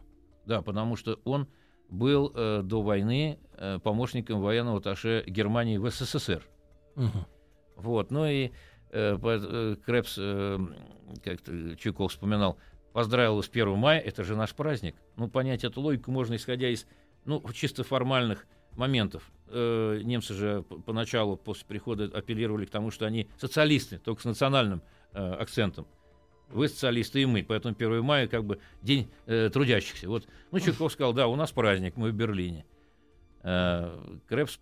Да, 0.47 0.63
потому 0.63 0.97
что 0.97 1.19
он 1.25 1.49
был 1.89 2.33
э, 2.35 2.63
до 2.63 2.83
войны 2.83 3.39
э, 3.57 3.79
помощником 3.83 4.41
военного 4.41 4.79
атташе 4.79 5.25
Германии 5.27 5.79
в 5.79 5.91
СССР. 5.91 6.43
Uh-huh. 6.97 7.27
Вот, 7.77 8.11
ну 8.11 8.27
и 8.27 8.51
э, 8.91 9.19
э, 9.23 9.77
Крэпс, 9.85 10.17
э, 10.19 10.59
как 11.23 11.41
Чуйков 11.79 12.13
вспоминал, 12.13 12.59
поздравил 12.93 13.43
с 13.43 13.49
1 13.49 13.77
мая, 13.77 14.01
это 14.01 14.25
же 14.25 14.37
наш 14.37 14.55
праздник. 14.55 14.97
Ну, 15.17 15.29
понять 15.29 15.65
эту 15.65 15.81
логику 15.81 16.11
можно, 16.11 16.37
исходя 16.37 16.69
из 16.69 16.87
ну, 17.25 17.43
чисто 17.53 17.85
формальных 17.85 18.47
моментов. 18.77 19.31
Э, 19.49 20.01
немцы 20.03 20.35
же 20.35 20.63
поначалу, 20.63 21.37
после 21.37 21.67
прихода, 21.67 22.05
апеллировали 22.05 22.65
к 22.65 22.71
тому, 22.71 22.91
что 22.91 23.07
они 23.07 23.29
социалисты, 23.39 23.99
только 23.99 24.23
с 24.23 24.25
национальным 24.25 24.83
э, 25.13 25.33
акцентом. 25.35 25.87
Вы 26.49 26.69
социалисты 26.69 27.23
и 27.23 27.27
мы, 27.27 27.43
поэтому 27.43 27.75
1 27.75 28.03
мая 28.03 28.29
как 28.29 28.45
бы 28.45 28.61
день 28.83 29.09
э, 29.27 29.51
трудящихся. 29.53 30.09
Вот, 30.09 30.29
ну, 30.53 30.61
Чайков 30.61 30.93
сказал, 30.93 31.13
да, 31.13 31.27
у 31.27 31.37
нас 31.37 31.51
праздник, 31.51 31.97
мы 31.97 32.11
в 32.11 32.15
Берлине. 32.15 32.65
Э, 33.43 33.99
Крепс, 34.29 34.61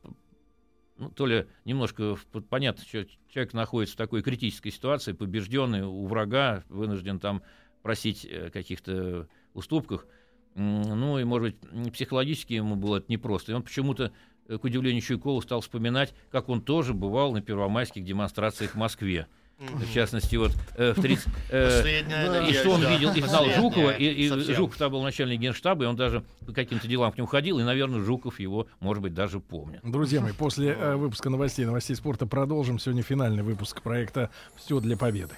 ну, 0.96 1.10
то 1.10 1.26
ли 1.26 1.46
немножко, 1.64 2.16
понятно, 2.48 2.84
что 2.84 3.06
человек 3.28 3.52
находится 3.52 3.94
в 3.94 3.98
такой 3.98 4.22
критической 4.22 4.70
ситуации, 4.70 5.12
побежденный 5.12 5.82
у 5.82 6.06
врага, 6.06 6.64
вынужден 6.68 7.18
там 7.18 7.42
просить 7.82 8.24
э, 8.24 8.50
каких-то 8.50 9.28
уступках. 9.52 10.06
Ну 10.54 11.18
и, 11.18 11.24
может 11.24 11.54
быть, 11.54 11.92
психологически 11.92 12.54
ему 12.54 12.76
было 12.76 12.98
это 12.98 13.06
непросто. 13.10 13.52
И 13.52 13.54
он 13.54 13.62
почему-то, 13.62 14.12
э, 14.46 14.56
к 14.56 14.64
удивлению 14.64 15.02
Чуйкова, 15.02 15.40
стал 15.40 15.60
вспоминать, 15.60 16.14
как 16.30 16.48
он 16.48 16.62
тоже 16.62 16.94
бывал 16.94 17.32
на 17.32 17.42
первомайских 17.42 18.04
демонстрациях 18.04 18.72
в 18.72 18.76
Москве. 18.76 19.26
В 19.58 19.92
частности, 19.92 20.36
вот 20.36 20.52
э, 20.76 20.92
в 20.92 21.00
30, 21.00 21.26
э, 21.50 22.48
и 22.48 22.52
что 22.54 22.70
он 22.70 22.86
видел, 22.88 23.12
и 23.12 23.20
знал 23.22 23.46
Жукова, 23.50 23.90
и, 23.92 24.04
и 24.04 24.54
Жуков 24.54 24.76
там 24.76 24.92
был 24.92 25.02
начальник 25.02 25.40
генштаба, 25.40 25.84
и 25.84 25.86
он 25.86 25.96
даже 25.96 26.24
по 26.44 26.52
каким-то 26.52 26.88
делам 26.88 27.12
к 27.12 27.16
нему 27.16 27.28
ходил, 27.28 27.60
и, 27.60 27.62
наверное, 27.62 28.00
Жуков 28.00 28.40
его, 28.40 28.66
может 28.80 29.02
быть, 29.02 29.14
даже 29.14 29.40
помнит. 29.40 29.80
Друзья 29.84 30.20
мои, 30.20 30.32
после 30.32 30.72
э, 30.72 30.96
выпуска 30.96 31.30
новостей, 31.30 31.64
новостей 31.64 31.94
спорта 31.94 32.26
продолжим. 32.26 32.78
Сегодня 32.78 33.02
финальный 33.02 33.42
выпуск 33.42 33.80
проекта 33.80 34.30
«Все 34.56 34.80
для 34.80 34.96
победы». 34.96 35.34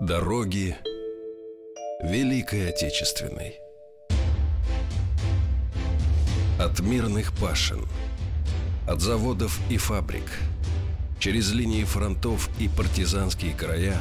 Дороги 0.00 0.76
Великой 2.02 2.68
Отечественной. 2.68 3.58
От 6.60 6.78
мирных 6.80 7.32
пашин, 7.36 7.86
от 8.86 9.00
заводов 9.00 9.58
и 9.70 9.76
фабрик, 9.76 10.24
через 11.18 11.52
линии 11.52 11.84
фронтов 11.84 12.48
и 12.58 12.68
партизанские 12.68 13.54
края 13.54 14.00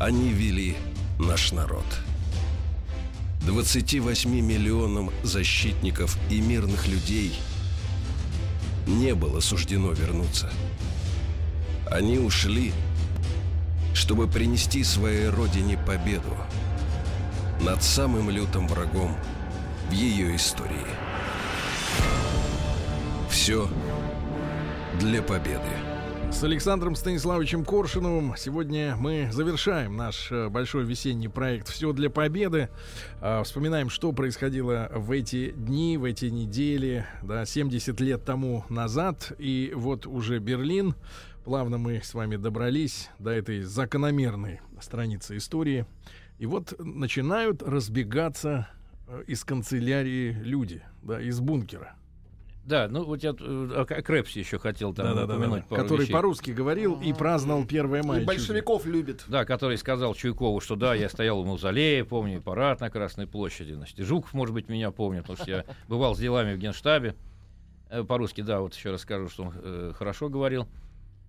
они 0.00 0.30
вели 0.30 0.76
наш 1.18 1.52
народ. 1.52 1.84
28 3.46 4.30
миллионам 4.30 5.10
защитников 5.22 6.16
и 6.30 6.40
мирных 6.40 6.86
людей 6.86 7.34
не 8.86 9.14
было 9.14 9.40
суждено 9.40 9.92
вернуться. 9.92 10.50
Они 11.90 12.18
ушли, 12.18 12.72
чтобы 13.94 14.28
принести 14.28 14.84
своей 14.84 15.28
родине 15.28 15.78
победу– 15.78 16.36
над 17.62 17.82
самым 17.82 18.28
лютым 18.28 18.66
врагом 18.66 19.16
в 19.88 19.92
ее 19.92 20.34
истории. 20.34 20.86
Все 23.30 23.68
для 24.98 25.22
победы. 25.22 25.91
С 26.32 26.42
Александром 26.42 26.96
Станиславовичем 26.96 27.64
Коршиновым 27.64 28.34
сегодня 28.36 28.96
мы 28.96 29.28
завершаем 29.30 29.96
наш 29.96 30.32
э, 30.32 30.48
большой 30.48 30.84
весенний 30.84 31.28
проект 31.28 31.68
«Все 31.68 31.92
для 31.92 32.10
победы». 32.10 32.68
А, 33.20 33.44
вспоминаем, 33.44 33.90
что 33.90 34.12
происходило 34.12 34.90
в 34.92 35.12
эти 35.12 35.50
дни, 35.52 35.96
в 35.96 36.04
эти 36.04 36.26
недели, 36.26 37.06
да, 37.22 37.46
70 37.46 38.00
лет 38.00 38.24
тому 38.24 38.64
назад. 38.68 39.32
И 39.38 39.72
вот 39.74 40.06
уже 40.06 40.38
Берлин. 40.40 40.96
Плавно 41.44 41.78
мы 41.78 42.00
с 42.02 42.14
вами 42.14 42.36
добрались 42.36 43.10
до 43.18 43.30
этой 43.30 43.60
закономерной 43.62 44.60
страницы 44.80 45.36
истории– 45.36 45.86
и 46.42 46.46
вот 46.46 46.74
начинают 46.80 47.62
разбегаться 47.62 48.68
э, 49.06 49.22
из 49.28 49.44
канцелярии 49.44 50.32
люди, 50.32 50.82
да, 51.00 51.20
из 51.20 51.38
бункера. 51.38 51.94
Да, 52.64 52.86
ну 52.88 53.04
вот 53.04 53.22
я 53.22 53.34
э, 53.38 53.74
о 53.76 53.84
Крепсе 53.84 54.40
еще 54.40 54.58
хотел 54.58 54.94
там 54.94 55.16
да, 55.16 55.24
упомянуть 55.24 55.64
да, 55.68 55.76
да, 55.76 55.82
Который 55.82 56.06
по-русски 56.06 56.52
говорил 56.52 57.00
и 57.00 57.12
праздновал 57.12 57.62
1 57.62 58.06
мая. 58.06 58.22
И 58.22 58.24
большевиков 58.24 58.86
любит. 58.86 59.24
Да, 59.26 59.44
который 59.44 59.76
сказал 59.76 60.14
Чуйкову, 60.14 60.60
что 60.60 60.76
да, 60.76 60.94
я 60.94 61.08
стоял 61.08 61.42
в 61.42 61.46
мавзолее, 61.46 62.04
помню, 62.04 62.40
парад 62.40 62.80
на 62.80 62.88
Красной 62.88 63.26
площади. 63.26 63.72
Значит, 63.72 63.98
и 63.98 64.04
Жуков, 64.04 64.32
может 64.32 64.54
быть, 64.54 64.68
меня 64.68 64.92
помнит, 64.92 65.22
потому 65.22 65.38
что 65.38 65.50
я 65.50 65.64
бывал 65.88 66.14
с 66.14 66.18
делами 66.18 66.54
в 66.54 66.58
Генштабе. 66.58 67.16
Э, 67.90 68.04
по-русски, 68.04 68.42
да, 68.42 68.60
вот 68.60 68.74
еще 68.74 68.92
раз 68.92 69.00
скажу, 69.00 69.28
что 69.28 69.44
он 69.44 69.52
э, 69.56 69.92
хорошо 69.96 70.28
говорил. 70.28 70.68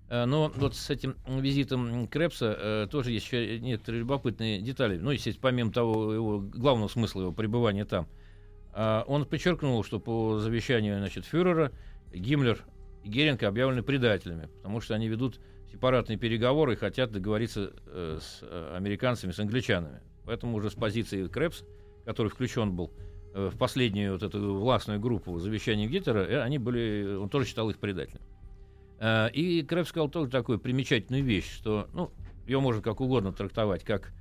Э, 0.09 0.25
но 0.25 0.51
вот 0.55 0.75
с 0.75 0.91
этим 0.91 1.15
визитом 1.27 2.07
Крепса 2.07 2.55
э, 2.57 2.87
тоже 2.91 3.11
есть 3.11 3.25
еще 3.25 3.59
некоторые 3.59 4.01
любопытные 4.01 4.61
детали. 4.61 4.99
Ну, 4.99 5.09
естественно, 5.09 5.41
помимо 5.41 5.71
того, 5.71 6.13
его 6.13 6.39
главного 6.39 6.89
смысла 6.89 7.21
его 7.21 7.31
пребывания 7.31 7.85
там. 7.85 8.07
Э, 8.73 9.03
он 9.07 9.25
подчеркнул, 9.25 9.83
что 9.83 9.99
по 9.99 10.39
завещанию 10.39 10.97
значит, 10.97 11.25
фюрера 11.25 11.71
Гиммлер 12.13 12.63
и 13.03 13.09
Геринг 13.09 13.43
объявлены 13.43 13.83
предателями, 13.83 14.47
потому 14.57 14.81
что 14.81 14.95
они 14.95 15.07
ведут 15.07 15.39
сепаратные 15.71 16.17
переговоры 16.17 16.73
и 16.73 16.75
хотят 16.75 17.11
договориться 17.11 17.73
э, 17.87 18.19
с 18.21 18.39
э, 18.41 18.73
американцами, 18.75 19.31
с 19.31 19.39
англичанами. 19.39 20.01
Поэтому 20.25 20.57
уже 20.57 20.69
с 20.69 20.75
позиции 20.75 21.27
Крепс, 21.27 21.63
который 22.05 22.27
включен 22.27 22.75
был 22.75 22.91
э, 23.33 23.49
в 23.51 23.57
последнюю 23.57 24.13
вот 24.13 24.23
эту 24.23 24.55
властную 24.55 24.99
группу 24.99 25.37
завещаний 25.39 25.87
Гитлера, 25.87 26.19
э, 26.19 26.41
они 26.41 26.59
были, 26.59 27.15
он 27.15 27.29
тоже 27.29 27.47
считал 27.47 27.69
их 27.69 27.79
предателями. 27.79 28.25
Э, 28.99 29.29
и 29.31 29.63
Крэп 29.63 29.87
сказал 29.87 30.09
тоже 30.09 30.29
такую 30.29 30.59
примечательную 30.59 31.23
вещь, 31.23 31.51
что, 31.51 31.89
ну, 31.93 32.11
ее 32.45 32.59
можно 32.59 32.81
как 32.81 33.01
угодно 33.01 33.33
трактовать, 33.33 33.83
как 33.83 34.13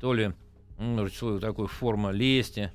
то 0.00 0.12
ли 0.12 0.34
ну, 0.78 1.08
такую 1.40 1.68
форма 1.68 2.10
лести 2.10 2.72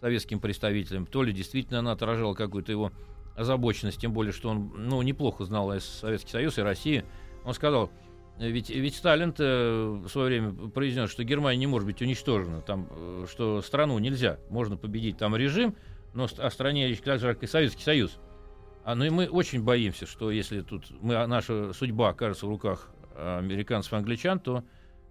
советским 0.00 0.40
представителям, 0.40 1.06
то 1.06 1.22
ли 1.22 1.32
действительно 1.32 1.80
она 1.80 1.92
отражала 1.92 2.34
какую-то 2.34 2.72
его 2.72 2.92
озабоченность, 3.36 4.00
тем 4.00 4.12
более, 4.12 4.32
что 4.32 4.50
он, 4.50 4.72
ну, 4.76 5.00
неплохо 5.02 5.44
знал 5.44 5.72
и 5.72 5.80
Советский 5.80 6.32
Союз, 6.32 6.58
и 6.58 6.62
Россию. 6.62 7.04
Он 7.44 7.54
сказал, 7.54 7.90
ведь, 8.38 8.70
ведь 8.70 8.96
Сталин 8.96 9.32
в 9.32 10.08
свое 10.08 10.28
время 10.28 10.70
произнес, 10.70 11.10
что 11.10 11.24
Германия 11.24 11.58
не 11.58 11.66
может 11.66 11.86
быть 11.86 12.00
уничтожена, 12.00 12.62
там, 12.62 12.88
э, 12.90 13.26
что 13.30 13.60
страну 13.60 13.98
нельзя, 13.98 14.38
можно 14.48 14.76
победить 14.76 15.18
там 15.18 15.36
режим, 15.36 15.74
но 16.14 16.24
о 16.24 16.50
стране 16.50 16.88
речь 16.88 17.00
так 17.00 17.20
же, 17.20 17.32
как 17.32 17.42
и 17.42 17.46
Советский 17.46 17.82
Союз. 17.82 18.18
А, 18.84 18.94
ну 18.94 19.04
и 19.04 19.10
мы 19.10 19.28
очень 19.28 19.62
боимся, 19.62 20.06
что 20.06 20.30
если 20.30 20.62
тут 20.62 20.90
мы, 21.02 21.16
а, 21.16 21.26
наша 21.26 21.72
судьба 21.74 22.10
окажется 22.10 22.46
в 22.46 22.48
руках 22.48 22.90
американцев 23.14 23.92
и 23.92 23.96
англичан, 23.96 24.40
то 24.40 24.64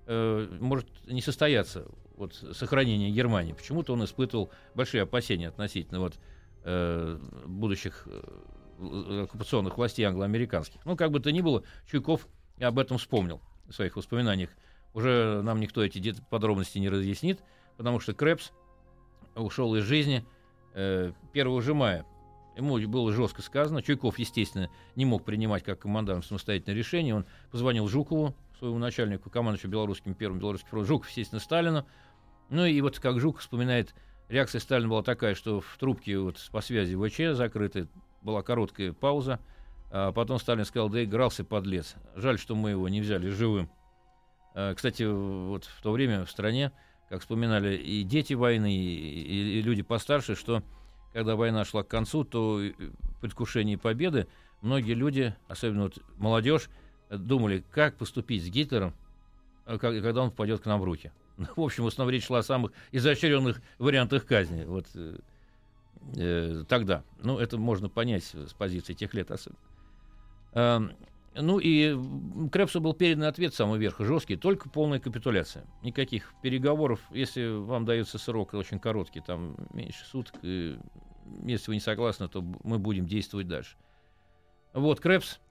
э, 0.08 0.47
может 0.60 0.88
не 1.06 1.21
состояться 1.21 1.86
вот, 2.19 2.36
сохранение 2.36 3.10
Германии. 3.12 3.53
Почему-то 3.53 3.93
он 3.93 4.03
испытывал 4.03 4.51
большие 4.75 5.03
опасения 5.03 5.47
относительно 5.47 6.01
вот, 6.01 6.19
э, 6.65 7.17
будущих 7.45 8.08
э, 8.08 9.23
оккупационных 9.23 9.77
властей 9.77 10.03
англо-американских. 10.03 10.86
Ну, 10.86 10.97
как 10.97 11.12
бы 11.12 11.21
то 11.21 11.32
ни 11.32 11.39
было, 11.39 11.63
Чуйков 11.89 12.27
об 12.60 12.77
этом 12.77 12.97
вспомнил 12.97 13.41
в 13.69 13.73
своих 13.73 13.95
воспоминаниях. 13.95 14.49
Уже 14.93 15.41
нам 15.43 15.62
никто 15.62 15.82
эти 15.82 16.13
подробности 16.29 16.77
не 16.77 16.89
разъяснит, 16.89 17.39
потому 17.77 18.01
что 18.01 18.13
Крепс 18.13 18.51
ушел 19.36 19.73
из 19.75 19.84
жизни 19.86 20.25
э, 20.73 21.13
1 21.34 21.62
же 21.62 21.73
мая 21.73 22.05
Ему 22.58 22.77
было 22.89 23.13
жестко 23.13 23.41
сказано. 23.41 23.82
Чуйков, 23.82 24.19
естественно, 24.19 24.69
не 24.97 25.05
мог 25.05 25.23
принимать 25.23 25.63
как 25.63 25.79
командант 25.79 26.25
самостоятельное 26.25 26.75
решение. 26.75 27.15
Он 27.15 27.25
позвонил 27.51 27.88
Жукову, 27.88 28.36
своему 28.60 28.77
начальнику, 28.77 29.29
командующему 29.29 29.71
белорусским 29.71 30.13
первым 30.13 30.39
белорусским 30.39 30.69
фронтом, 30.69 30.88
Жуков, 30.88 31.08
естественно, 31.08 31.39
Сталину. 31.39 31.86
Ну 32.49 32.65
и 32.65 32.81
вот 32.81 32.99
как 32.99 33.19
Жуков 33.19 33.41
вспоминает, 33.41 33.93
реакция 34.27 34.59
Сталина 34.59 34.89
была 34.89 35.03
такая, 35.03 35.35
что 35.35 35.62
в 35.62 35.77
трубке 35.77 36.17
вот 36.17 36.38
по 36.51 36.62
связи 36.62 36.95
ВЧ 36.95 37.38
закрытой 37.38 37.88
была 38.21 38.41
короткая 38.41 38.93
пауза. 38.93 39.39
А 39.91 40.12
потом 40.12 40.39
Сталин 40.39 40.65
сказал, 40.65 40.89
да 40.89 41.03
игрался 41.03 41.43
подлец. 41.43 41.95
Жаль, 42.15 42.38
что 42.38 42.55
мы 42.55 42.71
его 42.71 42.88
не 42.89 43.01
взяли 43.01 43.29
живым. 43.29 43.69
А, 44.53 44.73
кстати, 44.75 45.03
вот 45.03 45.65
в 45.65 45.81
то 45.81 45.91
время 45.91 46.25
в 46.25 46.31
стране, 46.31 46.71
как 47.09 47.21
вспоминали 47.21 47.75
и 47.75 48.03
дети 48.03 48.33
войны, 48.33 48.75
и, 48.75 49.59
и, 49.59 49.62
люди 49.62 49.81
постарше, 49.81 50.35
что 50.35 50.63
когда 51.13 51.35
война 51.35 51.65
шла 51.65 51.83
к 51.83 51.88
концу, 51.88 52.23
то 52.23 52.59
в 52.59 53.21
предвкушении 53.21 53.77
победы 53.77 54.27
многие 54.62 54.93
люди, 54.93 55.35
особенно 55.47 55.83
вот 55.83 55.97
молодежь, 56.17 56.69
думали, 57.09 57.63
как 57.71 57.97
поступить 57.97 58.43
с 58.45 58.49
Гитлером, 58.49 58.93
э, 59.65 59.79
когда 59.79 60.21
он 60.21 60.29
попадет 60.29 60.62
к 60.62 60.65
нам 60.65 60.79
в 60.81 60.83
руки. 60.83 61.12
В 61.56 61.62
общем, 61.62 61.84
в 61.84 61.88
основном 61.88 62.13
речь 62.13 62.25
шла 62.25 62.39
о 62.39 62.43
самых 62.43 62.71
изощренных 62.91 63.62
вариантах 63.78 64.25
казни. 64.25 64.65
Вот 64.65 64.88
э, 64.95 65.17
э, 66.15 66.63
тогда. 66.67 67.04
Ну, 67.21 67.38
это 67.38 67.58
можно 67.58 67.89
понять 67.89 68.23
с 68.23 68.54
позиции 68.54 68.93
тех 68.93 69.13
лет 69.13 69.32
особенно. 69.32 69.60
Эм, 70.54 70.91
ну 71.36 71.60
и 71.60 71.95
Крепсу 72.52 72.82
был 72.82 72.93
передан 72.93 73.25
ответ 73.25 73.54
самый 73.54 73.80
верх, 73.80 73.99
жесткий, 73.99 74.36
только 74.36 74.69
полная 74.69 74.99
капитуляция. 74.99 75.65
Никаких 75.84 76.34
переговоров, 76.41 76.99
если 77.12 77.47
вам 77.47 77.86
дается 77.86 78.17
срок 78.17 78.54
очень 78.54 78.80
короткий, 78.80 79.21
там 79.21 79.56
меньше 79.73 80.06
суток, 80.06 80.36
и 80.41 80.78
если 81.45 81.71
вы 81.71 81.75
не 81.75 81.82
согласны, 81.82 82.28
то 82.28 82.41
мы 82.41 82.80
будем 82.80 83.06
действовать 83.06 83.47
дальше. 83.47 83.78
Вот, 84.73 84.99
Крепс 84.99 85.36
э, 85.36 85.48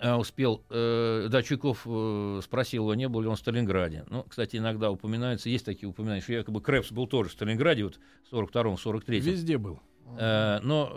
успел, 0.00 0.64
э, 0.70 1.28
да, 1.30 1.42
Чуйков 1.42 1.82
э, 1.86 2.40
спросил 2.42 2.84
его, 2.84 2.94
не 2.94 3.08
был 3.08 3.20
ли 3.20 3.28
он 3.28 3.36
в 3.36 3.38
Сталинграде. 3.38 4.04
Ну, 4.08 4.24
кстати, 4.24 4.56
иногда 4.56 4.90
упоминается, 4.90 5.50
есть 5.50 5.64
такие 5.64 5.88
упоминания, 5.88 6.22
что 6.22 6.32
якобы 6.32 6.62
Крепс 6.62 6.90
был 6.90 7.06
тоже 7.06 7.28
в 7.28 7.32
Сталинграде, 7.32 7.84
вот 7.84 8.00
в 8.30 8.34
42-м, 8.34 8.74
43-м. 8.74 9.20
Везде 9.20 9.58
был. 9.58 9.80
Э, 10.18 10.60
но 10.62 10.90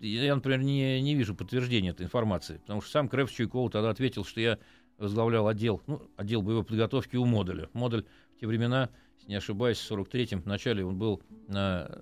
э, 0.00 0.06
я, 0.06 0.34
например, 0.34 0.62
не, 0.62 1.00
не 1.00 1.14
вижу 1.14 1.34
подтверждения 1.34 1.90
этой 1.90 2.06
информации, 2.06 2.58
потому 2.58 2.80
что 2.80 2.90
сам 2.90 3.08
Крепс 3.08 3.32
Чуйков 3.32 3.70
тогда 3.70 3.90
ответил, 3.90 4.24
что 4.24 4.40
я 4.40 4.58
возглавлял 4.98 5.46
отдел, 5.46 5.80
ну, 5.86 6.02
отдел 6.16 6.42
боевой 6.42 6.64
подготовки 6.64 7.16
у 7.16 7.24
модуля. 7.24 7.68
Модуль 7.72 8.04
в 8.36 8.40
те 8.40 8.46
времена, 8.46 8.90
если 9.16 9.30
не 9.30 9.36
ошибаюсь, 9.36 9.78
в 9.78 9.90
43-м 9.90 10.42
начале 10.44 10.84
он 10.84 10.98
был 10.98 11.22
на, 11.46 12.00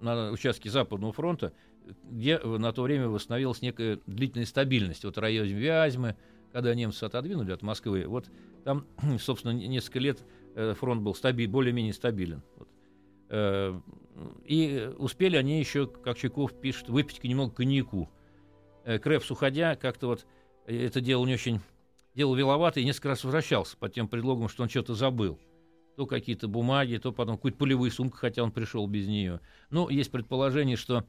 на 0.00 0.30
участке 0.30 0.70
Западного 0.70 1.12
фронта, 1.12 1.52
где 2.04 2.38
на 2.38 2.72
то 2.72 2.82
время 2.82 3.08
восстановилась 3.08 3.62
некая 3.62 4.00
длительная 4.06 4.46
стабильность. 4.46 5.04
Вот 5.04 5.18
район 5.18 5.48
Вязьмы, 5.48 6.16
когда 6.52 6.74
немцы 6.74 7.04
отодвинули 7.04 7.52
от 7.52 7.62
Москвы, 7.62 8.06
вот 8.06 8.26
там, 8.64 8.86
собственно, 9.18 9.52
несколько 9.52 9.98
лет 9.98 10.24
э, 10.54 10.74
фронт 10.74 11.02
был 11.02 11.12
стаби- 11.12 11.46
более-менее 11.46 11.92
стабилен. 11.92 12.42
Вот. 12.56 12.68
Э, 13.30 13.80
и 14.44 14.90
успели 14.98 15.36
они 15.36 15.58
еще, 15.58 15.86
как 15.86 16.18
Чайков 16.18 16.52
пишет, 16.60 16.88
выпить 16.88 17.22
немного 17.22 17.54
коньяку. 17.54 18.08
Э, 18.84 18.98
Крепс, 18.98 19.30
уходя, 19.30 19.76
как-то 19.76 20.08
вот 20.08 20.26
это 20.66 21.00
дело 21.00 21.24
не 21.26 21.34
очень... 21.34 21.60
Дело 22.14 22.34
виловато, 22.34 22.80
и 22.80 22.84
несколько 22.84 23.10
раз 23.10 23.22
возвращался 23.22 23.76
под 23.76 23.94
тем 23.94 24.08
предлогом, 24.08 24.48
что 24.48 24.64
он 24.64 24.68
что-то 24.68 24.94
забыл. 24.94 25.38
То 25.96 26.04
какие-то 26.04 26.48
бумаги, 26.48 26.96
то 26.96 27.12
потом 27.12 27.36
какую-то 27.36 27.58
полевую 27.58 27.92
сумку, 27.92 28.16
хотя 28.16 28.42
он 28.42 28.50
пришел 28.50 28.88
без 28.88 29.06
нее. 29.06 29.40
Ну, 29.70 29.88
есть 29.88 30.10
предположение, 30.10 30.76
что 30.76 31.04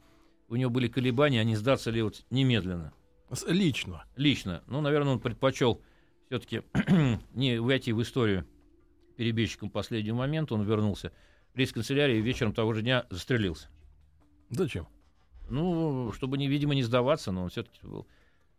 у 0.50 0.56
него 0.56 0.70
были 0.70 0.88
колебания, 0.88 1.42
а 1.42 1.44
не 1.44 1.56
сдаться 1.56 1.92
ли 1.92 2.02
вот 2.02 2.26
немедленно. 2.30 2.94
Лично. 3.48 4.04
Лично. 4.16 4.64
Ну, 4.68 4.82
наверное, 4.82 5.14
он 5.14 5.20
предпочел 5.20 5.82
все-таки 6.28 6.64
не 7.34 7.60
войти 7.60 7.94
в 7.94 8.02
историю 8.02 8.46
перебежчиком 9.16 9.70
последний 9.70 10.12
момент. 10.12 10.52
Он 10.52 10.64
вернулся 10.64 11.12
в 11.54 11.58
рейс-канцелярии 11.58 12.18
и 12.18 12.22
вечером 12.22 12.54
того 12.54 12.74
же 12.74 12.82
дня 12.82 13.06
застрелился. 13.10 13.68
Зачем? 14.50 14.88
Ну, 15.50 16.12
чтобы, 16.14 16.38
не, 16.38 16.48
видимо, 16.48 16.74
не 16.74 16.84
сдаваться, 16.84 17.32
но 17.32 17.44
он 17.44 17.50
все-таки 17.50 17.80
был 17.86 18.08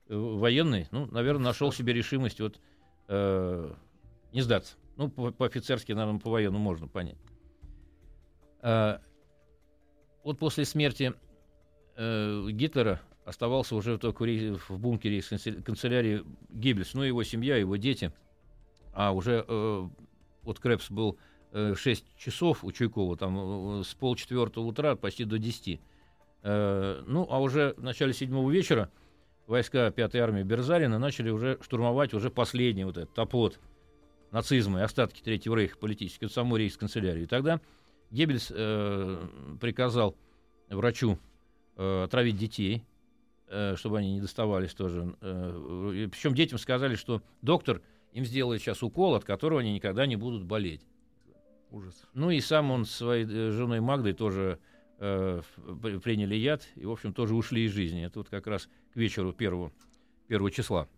э, 0.08 0.16
военный. 0.16 0.86
Ну, 0.90 1.06
наверное, 1.06 1.46
нашел 1.46 1.72
себе 1.72 1.92
решимость 1.92 2.40
вот 2.40 2.60
э, 3.08 3.72
не 4.32 4.40
сдаться. 4.42 4.76
Ну, 4.96 5.08
по-офицерски, 5.08 5.92
наверное, 5.92 6.20
по-военному 6.20 6.62
можно 6.62 6.86
понять. 6.86 7.18
А, 8.60 9.00
вот 10.22 10.38
после 10.38 10.64
смерти 10.64 11.14
э, 12.00 12.50
Гитлера 12.50 13.00
оставался 13.24 13.76
уже 13.76 13.98
только 13.98 14.24
в 14.24 14.78
бункере 14.78 15.22
канцелярии 15.62 16.24
Геббельс, 16.48 16.94
ну, 16.94 17.02
его 17.02 17.22
семья, 17.22 17.56
его 17.56 17.76
дети. 17.76 18.12
А 18.92 19.12
уже 19.12 19.44
э, 19.46 19.88
вот 20.42 20.58
Крепс 20.58 20.90
был 20.90 21.18
э, 21.52 21.74
6 21.76 22.16
часов 22.16 22.64
у 22.64 22.72
Чуйкова, 22.72 23.16
там 23.16 23.80
э, 23.80 23.84
с 23.84 23.94
полчетвертого 23.94 24.64
утра 24.64 24.96
почти 24.96 25.24
до 25.24 25.38
10. 25.38 25.80
Э, 26.42 27.02
ну, 27.06 27.26
а 27.30 27.40
уже 27.40 27.74
в 27.76 27.82
начале 27.82 28.12
седьмого 28.12 28.50
вечера 28.50 28.90
войска 29.46 29.88
5-й 29.88 30.18
армии 30.18 30.42
Берзарина 30.42 30.98
начали 30.98 31.30
уже 31.30 31.58
штурмовать 31.60 32.14
уже 32.14 32.30
последний 32.30 32.84
вот 32.84 32.96
этот 32.96 33.16
оплот 33.18 33.60
нацизма 34.32 34.80
и 34.80 34.82
остатки 34.82 35.22
Третьего 35.22 35.56
рейха 35.56 35.76
политического, 35.76 36.28
самой 36.28 36.60
рейхсканцелярии. 36.60 37.24
И 37.24 37.26
тогда 37.26 37.60
Геббельс 38.10 38.50
э, 38.54 39.26
приказал 39.60 40.16
врачу 40.68 41.18
э, 41.80 42.04
отравить 42.04 42.36
детей, 42.36 42.84
э, 43.48 43.74
чтобы 43.76 43.98
они 43.98 44.12
не 44.12 44.20
доставались 44.20 44.74
тоже. 44.74 45.16
Э, 45.20 46.08
причем 46.10 46.34
детям 46.34 46.58
сказали, 46.58 46.94
что 46.94 47.22
доктор 47.42 47.80
им 48.12 48.24
сделает 48.24 48.60
сейчас 48.60 48.82
укол, 48.82 49.14
от 49.14 49.24
которого 49.24 49.60
они 49.60 49.72
никогда 49.72 50.06
не 50.06 50.16
будут 50.16 50.44
болеть. 50.44 50.82
Ужас. 51.70 51.94
Ну 52.14 52.30
и 52.30 52.40
сам 52.40 52.70
он 52.70 52.84
с 52.84 52.90
своей 52.90 53.24
э, 53.24 53.50
женой 53.50 53.80
Магдой 53.80 54.12
тоже 54.12 54.58
э, 54.98 55.40
приняли 56.02 56.34
яд 56.34 56.68
и, 56.74 56.84
в 56.84 56.90
общем, 56.90 57.14
тоже 57.14 57.34
ушли 57.34 57.64
из 57.64 57.72
жизни. 57.72 58.04
Это 58.04 58.18
вот 58.18 58.28
как 58.28 58.46
раз 58.46 58.68
к 58.92 58.96
вечеру 58.96 59.32
первого, 59.32 59.72
первого 60.26 60.50
числа. 60.50 60.88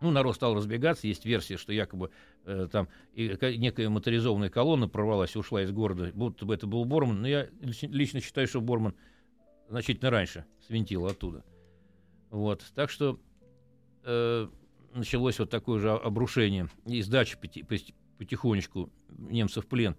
Ну, 0.00 0.10
народ 0.10 0.34
стал 0.34 0.54
разбегаться. 0.54 1.06
Есть 1.06 1.24
версия, 1.24 1.56
что 1.56 1.72
якобы 1.72 2.10
э, 2.44 2.68
там 2.70 2.88
и, 3.14 3.36
некая 3.58 3.88
моторизованная 3.88 4.50
колонна 4.50 4.88
прорвалась 4.88 5.36
и 5.36 5.38
ушла 5.38 5.62
из 5.62 5.70
города, 5.70 6.10
будто 6.14 6.46
бы 6.46 6.54
это 6.54 6.66
был 6.66 6.84
Борман. 6.84 7.20
Но 7.20 7.28
я 7.28 7.48
лично 7.60 8.20
считаю, 8.20 8.46
что 8.46 8.60
Борман 8.60 8.94
значительно 9.68 10.10
раньше 10.10 10.44
свинтил 10.66 11.06
оттуда. 11.06 11.44
Вот. 12.30 12.64
Так 12.74 12.90
что 12.90 13.20
э, 14.04 14.48
началось 14.94 15.38
вот 15.38 15.50
такое 15.50 15.80
же 15.80 15.90
обрушение 15.90 16.68
и 16.86 17.02
сдача 17.02 17.38
потихонечку 18.18 18.90
немцев 19.08 19.64
в 19.64 19.68
плен. 19.68 19.96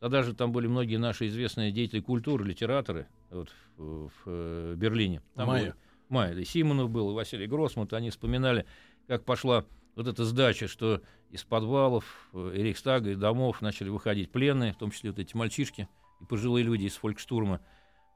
Тогда 0.00 0.22
же 0.24 0.34
там 0.34 0.50
были 0.50 0.66
многие 0.66 0.96
наши 0.96 1.28
известные 1.28 1.70
деятели 1.70 2.00
культуры, 2.00 2.44
литераторы 2.44 3.06
вот, 3.30 3.50
в, 3.76 4.08
в, 4.08 4.12
э, 4.26 4.74
Берлине. 4.76 5.22
Там 5.34 5.48
Майя. 5.48 5.66
Был, 5.66 5.74
Майя, 6.08 6.34
и 6.34 6.44
Симонов 6.44 6.90
был, 6.90 7.12
и 7.12 7.14
Василий 7.14 7.46
Гроссмут. 7.46 7.92
Они 7.92 8.10
вспоминали, 8.10 8.66
как 9.06 9.24
пошла 9.24 9.64
вот 9.94 10.08
эта 10.08 10.24
сдача, 10.24 10.66
что 10.66 11.02
из 11.30 11.44
подвалов 11.44 12.28
э, 12.32 12.52
и 12.56 12.62
Рейхстага, 12.62 13.10
и 13.10 13.14
домов 13.14 13.62
начали 13.62 13.90
выходить 13.90 14.32
пленные, 14.32 14.72
в 14.72 14.76
том 14.76 14.90
числе 14.90 15.10
вот 15.10 15.20
эти 15.20 15.36
мальчишки 15.36 15.88
и 16.20 16.24
пожилые 16.24 16.64
люди 16.64 16.86
из 16.86 16.96
фолькштурма. 16.96 17.60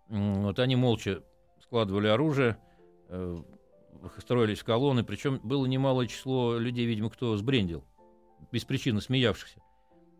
Вот 0.08 0.58
они 0.58 0.76
молча 0.76 1.22
складывали 1.60 2.06
оружие, 2.06 2.56
э, 3.08 3.42
строились 4.18 4.60
в 4.60 4.64
колонны, 4.64 5.04
причем 5.04 5.40
было 5.42 5.66
немалое 5.66 6.06
число 6.06 6.58
людей, 6.58 6.86
видимо, 6.86 7.10
кто 7.10 7.36
сбрендил, 7.36 7.84
без 8.52 8.64
причины 8.64 9.00
смеявшихся. 9.00 9.60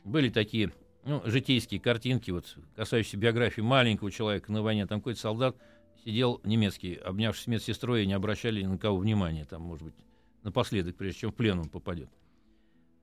Были 0.05 0.29
такие 0.29 0.73
ну, 1.05 1.23
житейские 1.25 1.81
картинки, 1.81 2.31
вот, 2.33 2.57
касающиеся 2.75 3.17
биографии 3.17 3.61
маленького 3.61 4.11
человека 4.11 4.51
на 4.51 4.63
войне. 4.63 4.87
Там 4.87 5.01
какой-то 5.01 5.21
солдат 5.21 5.57
сидел 6.05 6.41
немецкий, 6.45 6.95
обнявшись 6.97 7.45
с 7.45 7.47
медсестрой, 7.47 8.03
и 8.03 8.07
не 8.07 8.13
обращали 8.13 8.63
ни 8.63 8.67
на 8.67 8.79
кого 8.79 8.99
внимания, 8.99 9.45
там, 9.45 9.63
может 9.63 9.85
быть, 9.85 9.95
напоследок, 10.43 10.97
прежде 10.97 11.21
чем 11.21 11.33
в 11.33 11.35
плен 11.35 11.61
он 11.61 11.69
попадет. 11.69 12.11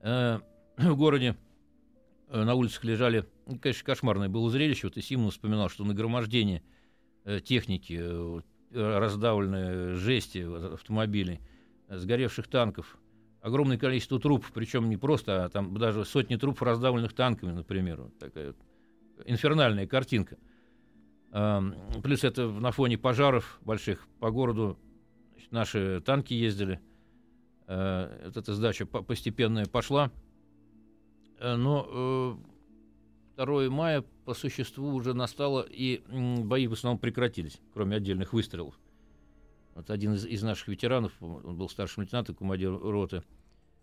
Э, 0.00 0.40
в 0.76 0.96
городе 0.96 1.34
э, 1.34 1.53
на 2.42 2.54
улицах 2.54 2.84
лежали, 2.84 3.26
ну, 3.46 3.58
конечно, 3.58 3.84
кошмарное 3.84 4.28
было 4.28 4.50
зрелище. 4.50 4.86
Вот 4.88 4.96
и 4.96 5.00
Симон 5.02 5.30
вспоминал, 5.30 5.68
что 5.68 5.84
нагромождение 5.84 6.62
э, 7.24 7.40
техники, 7.40 7.98
э, 8.00 8.40
раздавленные 8.72 9.94
жести 9.94 10.72
автомобилей, 10.74 11.40
сгоревших 11.88 12.48
танков, 12.48 12.98
огромное 13.40 13.78
количество 13.78 14.18
трупов, 14.18 14.50
причем 14.52 14.88
не 14.88 14.96
просто, 14.96 15.44
а 15.44 15.48
там 15.48 15.76
даже 15.76 16.04
сотни 16.04 16.36
трупов, 16.36 16.62
раздавленных 16.62 17.12
танками, 17.12 17.52
например. 17.52 18.02
Вот 18.02 18.18
такая 18.18 18.48
вот 18.48 18.56
инфернальная 19.26 19.86
картинка. 19.86 20.38
Плюс 21.30 22.24
это 22.24 22.48
на 22.48 22.70
фоне 22.72 22.96
пожаров 22.96 23.58
больших 23.62 24.08
по 24.18 24.30
городу 24.30 24.78
наши 25.50 26.02
танки 26.04 26.34
ездили. 26.34 26.80
Э, 27.66 28.26
вот 28.26 28.36
эта 28.36 28.52
сдача 28.52 28.84
постепенная 28.84 29.66
пошла. 29.66 30.10
Э, 31.38 31.56
но 31.56 32.38
2 33.36 33.64
э, 33.64 33.68
мая 33.68 34.04
по 34.24 34.34
существу 34.34 34.92
уже 34.94 35.14
настало, 35.14 35.66
и 35.68 36.02
бои 36.08 36.66
в 36.66 36.72
основном 36.72 36.98
прекратились, 36.98 37.60
кроме 37.72 37.96
отдельных 37.96 38.32
выстрелов. 38.32 38.78
Вот 39.74 39.90
один 39.90 40.14
из, 40.14 40.24
из 40.24 40.42
наших 40.42 40.68
ветеранов, 40.68 41.12
он 41.20 41.56
был 41.56 41.68
старшим 41.68 42.02
лейтенантом, 42.02 42.36
командир 42.36 42.78
роты, 42.78 43.22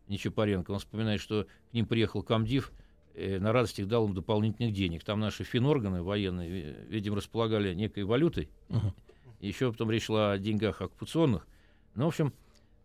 Нечапаренко, 0.07 0.71
он 0.71 0.79
вспоминает, 0.79 1.21
что 1.21 1.47
к 1.69 1.73
ним 1.73 1.85
приехал 1.85 2.23
комдив, 2.23 2.71
э, 3.13 3.39
на 3.39 3.51
радостях 3.51 3.87
дал 3.87 4.07
им 4.07 4.13
дополнительных 4.13 4.73
денег. 4.73 5.03
Там 5.03 5.19
наши 5.19 5.43
финорганы 5.43 6.01
военные, 6.01 6.85
видимо, 6.87 7.17
располагали 7.17 7.73
некой 7.73 8.03
валютой. 8.03 8.49
Uh-huh. 8.69 8.93
Еще 9.39 9.71
потом 9.71 9.91
речь 9.91 10.05
шла 10.05 10.33
о 10.33 10.37
деньгах 10.37 10.81
оккупационных. 10.81 11.47
Ну, 11.95 12.05
в 12.05 12.07
общем, 12.09 12.33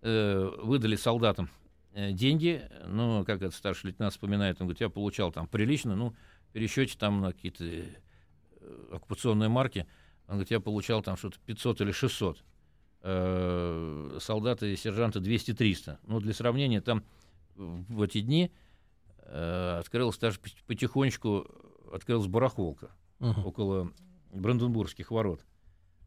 э, 0.02 0.50
выдали 0.62 0.96
солдатам 0.96 1.50
деньги, 1.96 2.68
но, 2.86 3.24
как 3.24 3.36
этот 3.36 3.54
старший 3.54 3.88
лейтенант 3.88 4.12
вспоминает, 4.12 4.60
он 4.60 4.66
говорит, 4.66 4.80
я 4.80 4.88
получал 4.88 5.32
там 5.32 5.46
прилично, 5.46 5.96
ну, 5.96 6.14
пересчете 6.52 6.96
там 6.98 7.20
на 7.20 7.32
какие-то 7.32 7.64
э, 7.64 7.84
оккупационные 8.92 9.48
марки, 9.48 9.86
он 10.26 10.34
говорит, 10.34 10.50
я 10.50 10.60
получал 10.60 11.02
там 11.02 11.16
что-то 11.16 11.38
500 11.46 11.80
или 11.80 11.92
600 11.92 12.44
э, 13.02 14.18
солдаты 14.20 14.72
и 14.72 14.76
сержанты 14.76 15.20
200-300. 15.20 15.98
Ну, 16.06 16.20
для 16.20 16.34
сравнения, 16.34 16.80
там 16.80 17.02
в 17.54 18.02
эти 18.02 18.20
дни 18.20 18.50
э, 19.18 19.78
открылась 19.78 20.18
даже 20.18 20.38
потихонечку 20.66 21.46
открылась 21.92 22.26
барахолка 22.26 22.90
uh-huh. 23.20 23.44
около 23.44 23.92
Бранденбургских 24.32 25.10
ворот. 25.10 25.40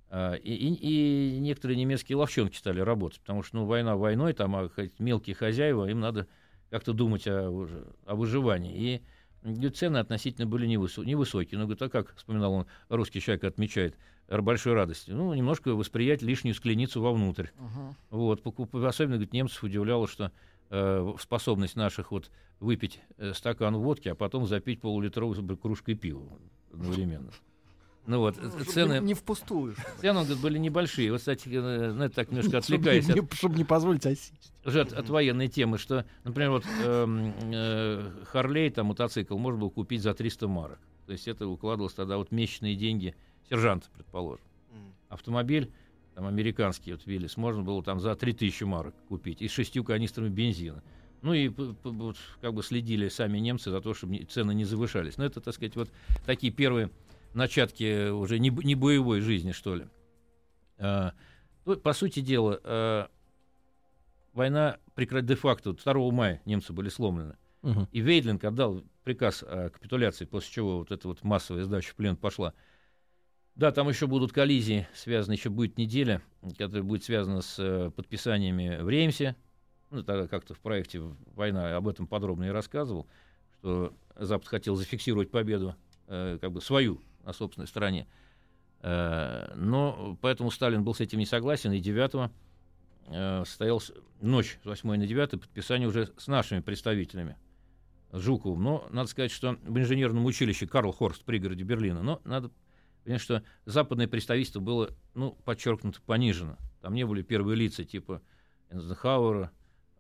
А, 0.09 0.33
и, 0.33 0.51
и, 0.51 1.35
и 1.35 1.39
некоторые 1.39 1.77
немецкие 1.77 2.17
ловчонки 2.17 2.57
стали 2.57 2.79
работать, 2.79 3.19
потому 3.21 3.43
что 3.43 3.57
ну, 3.57 3.65
война 3.65 3.95
войной, 3.95 4.33
там 4.33 4.55
а, 4.55 4.69
мелкие 4.97 5.35
хозяева, 5.35 5.89
им 5.89 5.99
надо 5.99 6.27
как-то 6.69 6.93
думать 6.93 7.27
о, 7.27 7.67
о 8.05 8.15
выживании. 8.15 9.01
И 9.43 9.69
цены 9.69 9.97
относительно 9.97 10.47
были 10.47 10.67
невысо- 10.67 11.05
невысокие. 11.05 11.57
Но 11.57 11.65
говорит, 11.65 11.81
а 11.81 11.89
как, 11.89 12.15
вспоминал 12.15 12.53
он, 12.53 12.65
русский 12.89 13.21
человек 13.21 13.43
отмечает, 13.43 13.95
большой 14.27 14.73
радости. 14.73 15.11
Ну, 15.11 15.33
немножко 15.33 15.69
восприять 15.69 16.21
лишнюю 16.21 16.53
скляницу 16.55 17.01
вовнутрь. 17.01 17.47
Uh-huh. 17.57 17.95
Вот, 18.09 18.45
особенно, 18.73 19.15
говорит, 19.15 19.33
немцев 19.33 19.63
удивляло, 19.63 20.07
что 20.07 20.31
э, 20.69 21.13
способность 21.19 21.75
наших 21.75 22.11
вот 22.11 22.29
выпить 22.59 22.99
э, 23.17 23.33
стакан 23.33 23.75
водки, 23.77 24.09
а 24.09 24.15
потом 24.15 24.45
запить 24.45 24.81
полулитровую 24.81 25.57
кружкой 25.57 25.95
пива 25.95 26.23
одновременно. 26.71 27.31
Ну 28.05 28.19
вот, 28.19 28.37
ну, 28.41 28.63
цены... 28.63 28.99
Не 29.01 29.13
впустую. 29.13 29.75
Цены, 30.01 30.21
говорит, 30.21 30.39
были 30.39 30.57
небольшие. 30.57 31.11
Вот, 31.11 31.19
кстати, 31.19 31.47
э, 31.47 31.91
ну, 31.91 32.05
это 32.05 32.15
так 32.15 32.31
немножко 32.31 32.57
отвлекаясь. 32.57 33.03
Чтобы 33.03 33.21
не, 33.21 33.27
чтобы 33.35 33.55
не 33.55 33.63
позволить 33.63 34.05
осесть. 34.05 34.51
Уже 34.65 34.81
от, 34.81 34.93
от 34.93 35.09
военной 35.09 35.47
темы, 35.47 35.77
что, 35.77 36.05
например, 36.23 36.51
вот 36.51 36.65
э, 36.83 37.31
э, 37.53 38.11
Харлей, 38.25 38.71
там, 38.71 38.87
мотоцикл, 38.87 39.37
можно 39.37 39.59
было 39.59 39.69
купить 39.69 40.01
за 40.01 40.13
300 40.13 40.47
марок. 40.47 40.79
То 41.05 41.11
есть 41.13 41.27
это 41.27 41.47
укладывалось 41.47 41.93
тогда 41.93 42.17
вот 42.17 42.31
месячные 42.31 42.75
деньги 42.75 43.15
сержанта, 43.49 43.87
предположим. 43.95 44.43
Автомобиль 45.09 45.71
там, 46.19 46.27
американский, 46.27 46.91
вот 46.91 47.05
Виллис, 47.05 47.37
можно 47.37 47.63
было 47.63 47.81
там 47.81 47.99
за 47.99 48.13
3000 48.13 48.63
марок 48.63 48.93
купить 49.07 49.41
и 49.41 49.47
с 49.47 49.51
шестью 49.51 49.83
канистрами 49.83 50.27
бензина. 50.27 50.83
Ну 51.21 51.33
и 51.33 51.49
как 52.41 52.53
бы 52.53 52.61
следили 52.61 53.07
сами 53.07 53.39
немцы 53.39 53.71
за 53.71 53.81
то, 53.81 53.93
чтобы 53.93 54.17
цены 54.25 54.53
не 54.53 54.65
завышались. 54.65 55.17
Но 55.17 55.25
это, 55.25 55.41
так 55.41 55.53
сказать, 55.53 55.75
вот 55.75 55.89
такие 56.25 56.51
первые 56.51 56.89
начатки 57.33 58.09
уже 58.09 58.39
не, 58.39 58.49
не 58.49 58.75
боевой 58.75 59.21
жизни, 59.21 59.51
что 59.51 59.75
ли. 59.75 59.87
А, 60.77 61.13
ну, 61.65 61.75
по 61.77 61.93
сути 61.93 62.21
дела, 62.21 62.59
а, 62.63 63.09
война 64.33 64.77
прекратилась 64.95 65.27
де-факто. 65.27 65.73
2 65.73 66.11
мая 66.11 66.41
немцы 66.45 66.73
были 66.73 66.89
сломлены. 66.89 67.35
Угу. 67.61 67.89
И 67.91 67.99
Вейдлинг 67.99 68.43
отдал 68.43 68.83
приказ 69.03 69.43
о 69.43 69.69
капитуляции, 69.69 70.25
после 70.25 70.51
чего 70.51 70.77
вот 70.79 70.91
эта 70.91 71.07
вот 71.07 71.23
массовая 71.23 71.63
сдача 71.63 71.91
в 71.91 71.95
плен 71.95 72.15
пошла. 72.15 72.53
Да, 73.55 73.71
там 73.71 73.89
еще 73.89 74.07
будут 74.07 74.31
коллизии, 74.31 74.87
связаны, 74.93 75.33
еще 75.33 75.49
будет 75.49 75.77
неделя, 75.77 76.21
которая 76.57 76.83
будет 76.83 77.03
связана 77.03 77.41
с 77.41 77.59
э, 77.59 77.91
подписаниями 77.93 78.81
в 78.81 78.87
Реймсе. 78.87 79.35
Ну, 79.89 80.03
тогда 80.03 80.27
как-то 80.27 80.53
в 80.53 80.59
проекте 80.59 81.01
«Война» 81.33 81.75
об 81.75 81.87
этом 81.87 82.07
подробно 82.07 82.45
и 82.45 82.49
рассказывал, 82.49 83.07
что 83.57 83.93
Запад 84.15 84.47
хотел 84.47 84.75
зафиксировать 84.75 85.31
победу, 85.31 85.75
э, 86.07 86.37
как 86.39 86.53
бы 86.53 86.61
свою, 86.61 87.01
на 87.23 87.33
собственной 87.33 87.67
стороне. 87.67 88.07
Э, 88.81 89.53
но 89.55 90.17
поэтому 90.21 90.51
Сталин 90.51 90.83
был 90.83 90.93
с 90.93 91.01
этим 91.01 91.19
не 91.19 91.25
согласен, 91.25 91.71
и 91.71 91.79
9 91.79 92.31
э, 93.07 93.43
состоялась 93.45 93.91
ночь 94.21 94.59
с 94.63 94.65
8 94.65 94.89
на 94.89 95.07
9 95.07 95.31
подписание 95.31 95.87
уже 95.87 96.11
с 96.17 96.27
нашими 96.27 96.59
представителями, 96.59 97.37
Жуковым. 98.11 98.63
Но 98.63 98.87
надо 98.91 99.09
сказать, 99.09 99.31
что 99.31 99.57
в 99.63 99.77
инженерном 99.77 100.25
училище 100.25 100.67
Карл 100.67 100.91
Хорст 100.91 101.21
в 101.21 101.25
пригороде 101.25 101.63
Берлина, 101.63 102.01
но 102.01 102.21
надо 102.23 102.51
понять, 103.03 103.21
что 103.21 103.43
западное 103.65 104.07
представительство 104.07 104.59
было, 104.59 104.89
ну, 105.13 105.31
подчеркнуто, 105.45 106.01
понижено. 106.01 106.57
Там 106.81 106.93
не 106.93 107.05
были 107.05 107.21
первые 107.21 107.55
лица 107.55 107.83
типа 107.83 108.21
Эйнзенхауэра, 108.69 109.51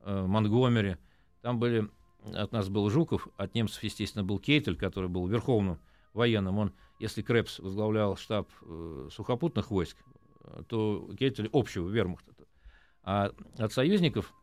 э, 0.01 0.25
Монгомери. 0.25 0.97
Там 1.41 1.59
были, 1.59 1.89
от 2.33 2.51
нас 2.51 2.69
был 2.69 2.89
Жуков, 2.89 3.27
от 3.37 3.55
немцев, 3.55 3.83
естественно, 3.83 4.23
был 4.23 4.39
Кейтель, 4.39 4.77
который 4.77 5.09
был 5.09 5.27
верховным 5.27 5.79
военным. 6.13 6.57
Он, 6.57 6.73
если 6.99 7.21
Крепс 7.21 7.59
возглавлял 7.59 8.17
штаб 8.17 8.49
э, 8.61 9.09
сухопутных 9.11 9.71
войск, 9.71 9.97
то 10.67 11.09
Кейтель 11.17 11.49
общего 11.53 11.87
вермахта. 11.87 12.33
А 13.03 13.31
от 13.57 13.73
союзников 13.73 14.33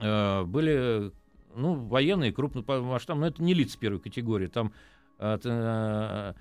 э, 0.00 0.42
были 0.44 1.12
ну, 1.54 1.74
военные 1.74 2.32
крупномасштабные, 2.32 3.28
но 3.28 3.34
это 3.34 3.42
не 3.42 3.54
лица 3.54 3.78
первой 3.78 4.00
категории. 4.00 4.46
Там 4.46 4.72
от 5.18 5.42
э, 5.44 6.34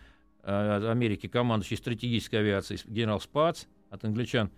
э, 0.44 0.90
Америки 0.90 1.28
командующий 1.28 1.78
стратегической 1.78 2.40
авиацией 2.40 2.82
генерал 2.88 3.20
Спац, 3.20 3.66
от 3.90 4.04
англичан 4.06 4.52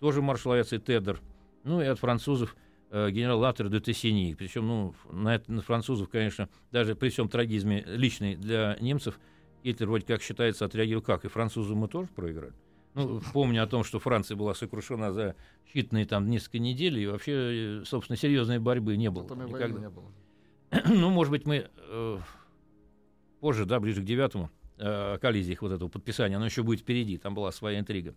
тоже 0.00 0.22
маршал 0.22 0.52
авиации 0.52 0.78
Теддер, 0.78 1.20
ну 1.64 1.80
и 1.80 1.86
от 1.86 1.98
французов 1.98 2.56
э, 2.90 3.10
генерал 3.10 3.40
Латер 3.40 3.68
де 3.68 3.80
Тессини. 3.80 4.34
Причем 4.34 4.66
ну, 4.66 4.94
на, 5.10 5.34
это, 5.34 5.52
на 5.52 5.62
французов, 5.62 6.08
конечно, 6.08 6.48
даже 6.70 6.94
при 6.94 7.08
всем 7.08 7.28
трагизме 7.28 7.82
личный 7.86 8.36
для 8.36 8.76
немцев, 8.80 9.18
Гитлер 9.64 9.88
вроде 9.88 10.06
как 10.06 10.22
считается 10.22 10.64
отреагировал 10.64 11.02
как, 11.02 11.24
и 11.24 11.28
французы 11.28 11.74
мы 11.74 11.88
тоже 11.88 12.08
проиграли. 12.14 12.52
Ну, 12.94 13.20
помню 13.32 13.62
о 13.62 13.66
том, 13.66 13.84
что 13.84 13.98
Франция 13.98 14.36
была 14.36 14.54
сокрушена 14.54 15.12
за 15.12 15.36
считанные 15.72 16.06
там 16.06 16.30
несколько 16.30 16.58
недель, 16.58 16.98
и 16.98 17.06
вообще, 17.06 17.82
собственно, 17.84 18.16
серьезной 18.16 18.58
борьбы 18.58 18.96
не 18.96 19.10
было. 19.10 19.24
Никогда. 19.24 19.80
Не 19.80 19.90
было. 19.90 20.12
ну, 20.88 21.10
может 21.10 21.30
быть, 21.30 21.46
мы 21.46 21.68
э, 21.76 22.18
позже, 23.40 23.66
да, 23.66 23.80
ближе 23.80 24.00
к 24.00 24.04
девятому, 24.04 24.50
э, 24.78 25.18
коллизиях 25.18 25.60
вот 25.62 25.72
этого 25.72 25.88
подписания, 25.88 26.36
оно 26.36 26.46
еще 26.46 26.62
будет 26.62 26.80
впереди, 26.80 27.18
там 27.18 27.34
была 27.34 27.52
своя 27.52 27.78
интрига. 27.78 28.14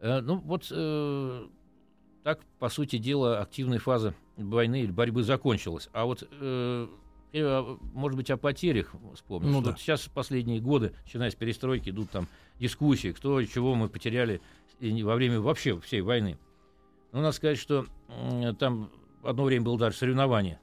Э, 0.00 0.20
ну, 0.20 0.36
вот 0.38 0.68
э, 0.70 1.46
так, 2.22 2.40
по 2.58 2.68
сути 2.68 2.98
дела, 2.98 3.40
активная 3.40 3.78
фаза 3.78 4.14
войны 4.36 4.82
или 4.82 4.90
борьбы 4.90 5.22
закончилась. 5.22 5.88
А 5.92 6.04
вот 6.04 6.26
э, 6.30 6.88
может 7.32 8.16
быть, 8.16 8.30
о 8.30 8.36
потерях 8.36 8.94
вспомнил. 9.14 9.50
Ну, 9.50 9.60
да. 9.60 9.70
вот 9.70 9.80
сейчас 9.80 10.08
последние 10.12 10.60
годы, 10.60 10.94
начиная 11.04 11.30
с 11.30 11.34
перестройки, 11.34 11.90
идут 11.90 12.10
там 12.10 12.26
дискуссии, 12.58 13.12
кто 13.12 13.42
чего 13.44 13.74
мы 13.74 13.88
потеряли 13.88 14.40
во 14.80 15.14
время 15.14 15.40
вообще 15.40 15.78
всей 15.80 16.00
войны. 16.00 16.38
Но 17.12 17.20
надо 17.20 17.32
сказать, 17.32 17.58
что 17.58 17.86
там 18.58 18.90
одно 19.22 19.44
время 19.44 19.64
было 19.64 19.78
даже 19.78 19.96
соревнование. 19.96 20.60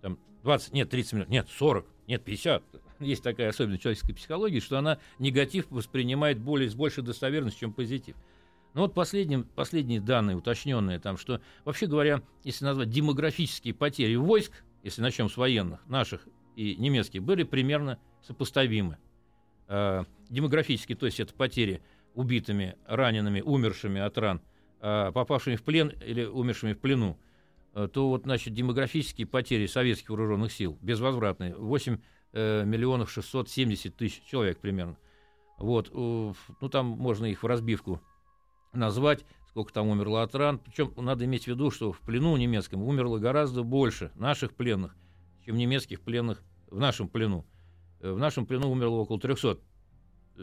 Там 0.00 0.18
20, 0.42 0.72
нет, 0.72 0.90
30 0.90 1.12
минут, 1.12 1.28
нет, 1.28 1.48
40, 1.50 1.86
нет, 2.06 2.24
50. 2.24 2.62
Есть 3.00 3.22
такая 3.22 3.48
особенность 3.48 3.82
человеческой 3.82 4.14
психологии, 4.14 4.60
что 4.60 4.78
она 4.78 4.98
негатив 5.18 5.66
воспринимает 5.70 6.38
более, 6.38 6.70
с 6.70 6.74
большей 6.74 7.02
достоверностью, 7.02 7.60
чем 7.60 7.72
позитив. 7.72 8.16
Но 8.74 8.82
вот 8.82 8.94
последние, 8.94 9.42
последние 9.42 10.00
данные, 10.00 10.36
уточненные 10.36 11.00
там, 11.00 11.16
что, 11.16 11.40
вообще 11.64 11.86
говоря, 11.86 12.22
если 12.44 12.64
назвать 12.64 12.90
демографические 12.90 13.74
потери 13.74 14.14
войск, 14.14 14.52
если 14.82 15.02
начнем 15.02 15.28
с 15.28 15.36
военных, 15.36 15.86
наших 15.86 16.26
и 16.56 16.76
немецких, 16.76 17.22
были 17.22 17.42
примерно 17.42 17.98
сопоставимы. 18.22 18.98
Э, 19.68 20.04
демографически, 20.28 20.94
то 20.94 21.06
есть 21.06 21.20
это 21.20 21.34
потери 21.34 21.82
убитыми, 22.14 22.76
ранеными, 22.86 23.40
умершими 23.40 24.00
от 24.00 24.18
ран, 24.18 24.40
э, 24.80 25.12
попавшими 25.12 25.56
в 25.56 25.62
плен 25.62 25.88
или 26.04 26.24
умершими 26.24 26.72
в 26.72 26.78
плену, 26.78 27.18
э, 27.74 27.88
то 27.92 28.08
вот, 28.08 28.24
значит, 28.24 28.54
демографические 28.54 29.26
потери 29.26 29.66
советских 29.66 30.10
вооруженных 30.10 30.52
сил 30.52 30.78
безвозвратные, 30.80 31.54
8 31.54 31.98
э, 32.32 32.64
миллионов 32.64 33.10
670 33.10 33.96
тысяч 33.96 34.22
человек 34.24 34.58
примерно. 34.58 34.96
Вот, 35.58 35.90
ну 35.92 36.34
там 36.70 36.86
можно 36.86 37.26
их 37.26 37.42
в 37.42 37.46
разбивку 37.46 38.00
назвать, 38.72 39.26
сколько 39.50 39.72
там 39.72 39.88
умерло 39.88 40.22
от 40.22 40.34
ран. 40.34 40.58
Причем 40.58 40.92
надо 40.96 41.24
иметь 41.24 41.44
в 41.44 41.48
виду, 41.48 41.70
что 41.70 41.92
в 41.92 42.00
плену 42.00 42.36
немецком 42.36 42.82
умерло 42.82 43.18
гораздо 43.18 43.62
больше 43.62 44.12
наших 44.14 44.54
пленных, 44.54 44.96
чем 45.44 45.56
немецких 45.56 46.00
пленных 46.00 46.42
в 46.68 46.78
нашем 46.78 47.08
плену. 47.08 47.44
Э, 48.00 48.12
в 48.12 48.18
нашем 48.18 48.46
плену 48.46 48.70
умерло 48.70 48.96
около 48.96 49.18
300 49.20 49.58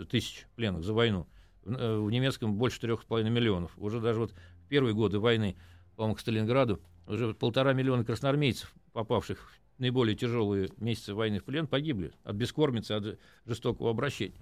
тысяч 0.09 0.45
пленных 0.55 0.83
за 0.83 0.93
войну. 0.93 1.27
В, 1.63 1.73
э, 1.73 2.11
немецком 2.11 2.55
больше 2.55 2.79
3,5 2.79 3.29
миллионов. 3.29 3.71
Уже 3.77 4.01
даже 4.01 4.19
вот 4.19 4.31
в 4.31 4.67
первые 4.67 4.93
годы 4.93 5.19
войны, 5.19 5.55
по-моему, 5.95 6.15
к 6.15 6.19
Сталинграду, 6.19 6.81
уже 7.07 7.33
полтора 7.33 7.73
миллиона 7.73 8.03
красноармейцев, 8.03 8.73
попавших 8.91 9.39
в 9.39 9.79
наиболее 9.79 10.15
тяжелые 10.15 10.69
месяцы 10.77 11.13
войны 11.13 11.39
в 11.39 11.45
плен, 11.45 11.67
погибли 11.67 12.11
от 12.23 12.35
бескормицы, 12.35 12.91
от 12.91 13.19
жестокого 13.45 13.89
обращения. 13.89 14.41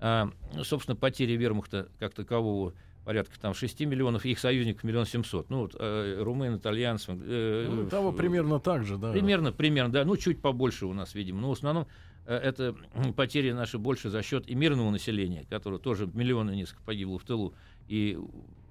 А, 0.00 0.30
собственно, 0.62 0.96
потери 0.96 1.32
вермахта 1.32 1.88
как 1.98 2.14
такового 2.14 2.74
порядка 3.04 3.38
там 3.40 3.54
6 3.54 3.80
миллионов, 3.80 4.24
их 4.24 4.38
союзников 4.38 4.84
миллион 4.84 5.06
семьсот. 5.06 5.50
Ну, 5.50 5.60
вот, 5.60 5.76
э, 5.78 6.22
румын, 6.22 6.56
итальянцев. 6.56 7.16
Э, 7.20 7.66
ну, 7.68 7.88
того 7.88 8.12
э, 8.12 8.16
примерно 8.16 8.60
так 8.60 8.84
же, 8.84 8.96
да. 8.96 9.12
Примерно, 9.12 9.52
примерно, 9.52 9.92
да. 9.92 10.04
Ну, 10.04 10.16
чуть 10.16 10.40
побольше 10.40 10.86
у 10.86 10.92
нас, 10.92 11.14
видимо. 11.14 11.40
Но 11.40 11.48
в 11.48 11.52
основном 11.52 11.86
э, 12.26 12.34
это 12.34 12.74
потери 13.16 13.52
наши 13.52 13.78
больше 13.78 14.10
за 14.10 14.22
счет 14.22 14.48
и 14.48 14.54
мирного 14.54 14.90
населения, 14.90 15.46
которое 15.48 15.78
тоже 15.78 16.08
миллионы 16.12 16.52
несколько 16.52 16.82
погибло 16.82 17.18
в 17.18 17.24
тылу, 17.24 17.54
и 17.88 18.18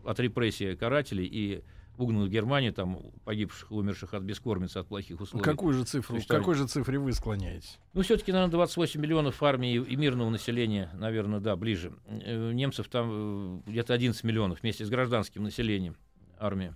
от 0.05 0.19
репрессий 0.19 0.75
карателей, 0.75 1.25
и 1.25 1.63
угнанных 2.01 2.29
в 2.29 2.31
Германии, 2.31 2.71
там, 2.71 2.99
погибших, 3.23 3.71
умерших 3.71 4.13
от 4.13 4.23
бескормицы, 4.23 4.77
от 4.77 4.87
плохих 4.87 5.19
условий. 5.19 5.43
Какую 5.43 5.73
же 5.73 5.83
цифру, 5.83 6.15
есть, 6.15 6.27
какой 6.27 6.55
же 6.55 6.67
цифре 6.67 6.99
вы 6.99 7.11
склоняетесь? 7.13 7.79
Ну, 7.93 8.01
все-таки, 8.01 8.31
наверное, 8.31 8.51
28 8.51 8.99
миллионов 8.99 9.41
армии 9.43 9.75
и 9.75 9.95
мирного 9.95 10.29
населения, 10.29 10.89
наверное, 10.93 11.39
да, 11.39 11.55
ближе. 11.55 11.93
Э, 12.07 12.51
немцев 12.51 12.87
там 12.89 13.61
э, 13.67 13.69
где-то 13.71 13.93
11 13.93 14.23
миллионов 14.23 14.61
вместе 14.61 14.85
с 14.85 14.89
гражданским 14.89 15.43
населением 15.43 15.95
армия. 16.37 16.75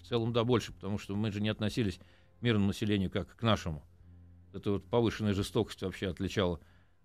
В 0.00 0.06
целом, 0.06 0.32
да, 0.32 0.44
больше, 0.44 0.72
потому 0.72 0.98
что 0.98 1.16
мы 1.16 1.32
же 1.32 1.40
не 1.40 1.48
относились 1.48 2.00
к 2.38 2.42
мирному 2.42 2.68
населению 2.68 3.10
как 3.10 3.36
к 3.36 3.42
нашему. 3.42 3.82
Это 4.52 4.72
вот 4.72 4.84
повышенная 4.88 5.34
жестокость 5.34 5.82
вообще 5.82 6.08
отличала 6.08 6.60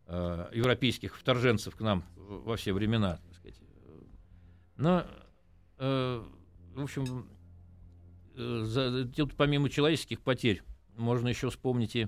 э, 0.08 0.50
европейских 0.54 1.18
вторженцев 1.18 1.76
к 1.76 1.82
нам 1.82 2.04
во 2.16 2.56
все 2.56 2.74
времена, 2.74 3.20
так 3.26 3.36
сказать 3.36 3.60
Но, 4.78 5.06
э, 5.78 6.24
в 6.76 6.82
общем, 6.82 7.28
э, 8.36 8.62
за, 8.64 9.06
тут 9.06 9.36
помимо 9.36 9.70
человеческих 9.70 10.22
потерь 10.22 10.62
можно 10.98 11.28
еще 11.28 11.50
вспомнить 11.50 11.96
и 11.96 12.08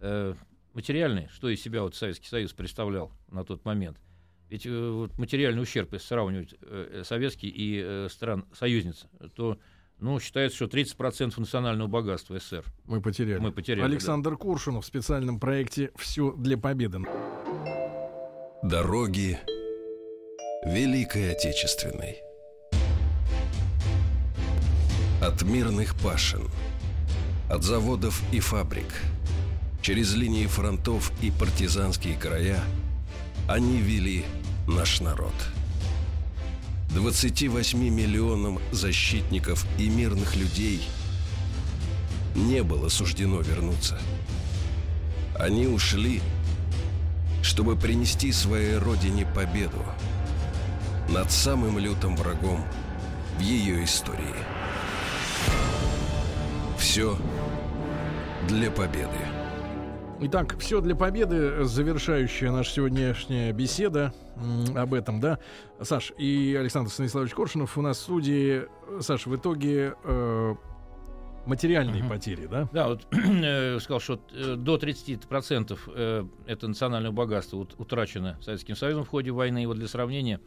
э, 0.00 0.34
материальные, 0.74 1.28
что 1.28 1.48
из 1.48 1.62
себя 1.62 1.82
вот 1.82 1.94
Советский 1.94 2.28
Союз 2.28 2.52
представлял 2.52 3.12
на 3.30 3.44
тот 3.44 3.64
момент. 3.64 3.98
Ведь 4.50 4.66
э, 4.66 4.90
вот 4.90 5.18
материальный 5.18 5.62
ущерб, 5.62 5.92
если 5.92 6.06
сравнивать 6.06 6.54
э, 6.60 7.02
советский 7.04 7.48
и 7.48 7.82
э, 7.82 8.08
стран 8.10 8.44
союзниц, 8.52 9.06
то 9.34 9.58
ну, 9.98 10.18
считается, 10.20 10.56
что 10.56 10.66
30% 10.66 11.34
национального 11.38 11.88
богатства 11.88 12.38
СССР. 12.38 12.64
Мы 12.84 13.00
потеряли. 13.00 13.38
Мы 13.38 13.52
потеряли. 13.52 13.84
Александр 13.84 14.30
да. 14.30 14.36
Куршунов 14.36 14.84
в 14.84 14.86
специальном 14.86 15.40
проекте 15.40 15.92
«Все 15.96 16.32
для 16.32 16.58
победы». 16.58 16.98
Дороги 18.62 19.38
Великой 20.64 21.32
Отечественной. 21.32 22.33
От 25.24 25.40
мирных 25.40 25.94
пашин, 25.94 26.50
от 27.48 27.62
заводов 27.62 28.20
и 28.30 28.40
фабрик, 28.40 28.92
через 29.80 30.12
линии 30.12 30.46
фронтов 30.46 31.12
и 31.22 31.30
партизанские 31.30 32.14
края 32.14 32.62
они 33.48 33.78
вели 33.78 34.26
наш 34.66 35.00
народ. 35.00 35.32
28 36.90 37.78
миллионам 37.88 38.58
защитников 38.70 39.64
и 39.78 39.88
мирных 39.88 40.36
людей 40.36 40.86
не 42.34 42.62
было 42.62 42.90
суждено 42.90 43.40
вернуться. 43.40 43.98
Они 45.38 45.66
ушли, 45.66 46.20
чтобы 47.40 47.76
принести 47.76 48.30
своей 48.30 48.76
родине 48.76 49.24
победу 49.24 49.82
над 51.08 51.32
самым 51.32 51.78
лютым 51.78 52.14
врагом 52.14 52.62
в 53.38 53.40
ее 53.40 53.84
истории. 53.84 54.53
Все 56.94 57.16
для 58.46 58.70
победы. 58.70 59.08
Итак, 60.20 60.56
все 60.60 60.80
для 60.80 60.94
победы, 60.94 61.64
завершающая 61.64 62.52
наша 62.52 62.70
сегодняшняя 62.70 63.52
беседа 63.52 64.14
об 64.76 64.94
этом, 64.94 65.18
да. 65.18 65.40
Саш 65.80 66.12
и 66.18 66.56
Александр 66.56 66.92
Станиславович 66.92 67.34
Коршунов 67.34 67.76
у 67.76 67.82
нас 67.82 67.98
в 67.98 68.00
студии. 68.02 68.68
Саш, 69.00 69.26
в 69.26 69.34
итоге 69.34 69.96
э, 70.04 70.54
материальные 71.46 72.04
uh-huh. 72.04 72.08
потери, 72.08 72.46
да? 72.46 72.68
Да, 72.72 72.86
вот 72.86 73.08
э, 73.12 73.80
сказал, 73.80 73.98
что 73.98 74.20
э, 74.32 74.54
до 74.54 74.76
30% 74.76 75.76
э, 75.96 76.24
это 76.46 76.68
национальное 76.68 77.10
богатство 77.10 77.56
вот, 77.56 77.74
утрачено 77.76 78.38
Советским 78.40 78.76
Союзом 78.76 79.02
в 79.02 79.08
ходе 79.08 79.32
войны. 79.32 79.64
И 79.64 79.66
вот 79.66 79.78
для 79.78 79.88
сравнения, 79.88 80.40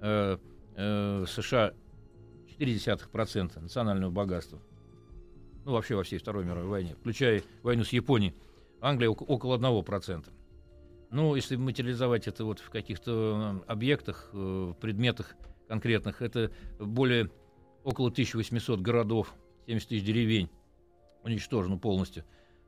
э, 0.00 0.38
э, 0.76 1.24
США 1.26 1.72
0,4% 2.56 3.60
национального 3.60 4.12
богатства. 4.12 4.60
Ну, 5.68 5.74
вообще 5.74 5.96
во 5.96 6.02
всей 6.02 6.18
Второй 6.18 6.46
мировой 6.46 6.66
войне, 6.66 6.94
включая 6.98 7.42
войну 7.62 7.84
с 7.84 7.92
Японией. 7.92 8.34
Англия 8.80 9.10
около 9.10 9.58
1%. 9.58 10.26
Ну, 11.10 11.34
если 11.34 11.56
материализовать 11.56 12.26
это 12.26 12.46
вот 12.46 12.58
в 12.58 12.70
каких-то 12.70 13.62
объектах, 13.66 14.30
э, 14.32 14.72
предметах 14.80 15.36
конкретных, 15.68 16.22
это 16.22 16.50
более 16.80 17.30
около 17.84 18.10
1800 18.10 18.80
городов, 18.80 19.34
70 19.66 19.90
тысяч 19.90 20.04
деревень 20.04 20.48
уничтожено 21.22 21.76
полностью. 21.76 22.24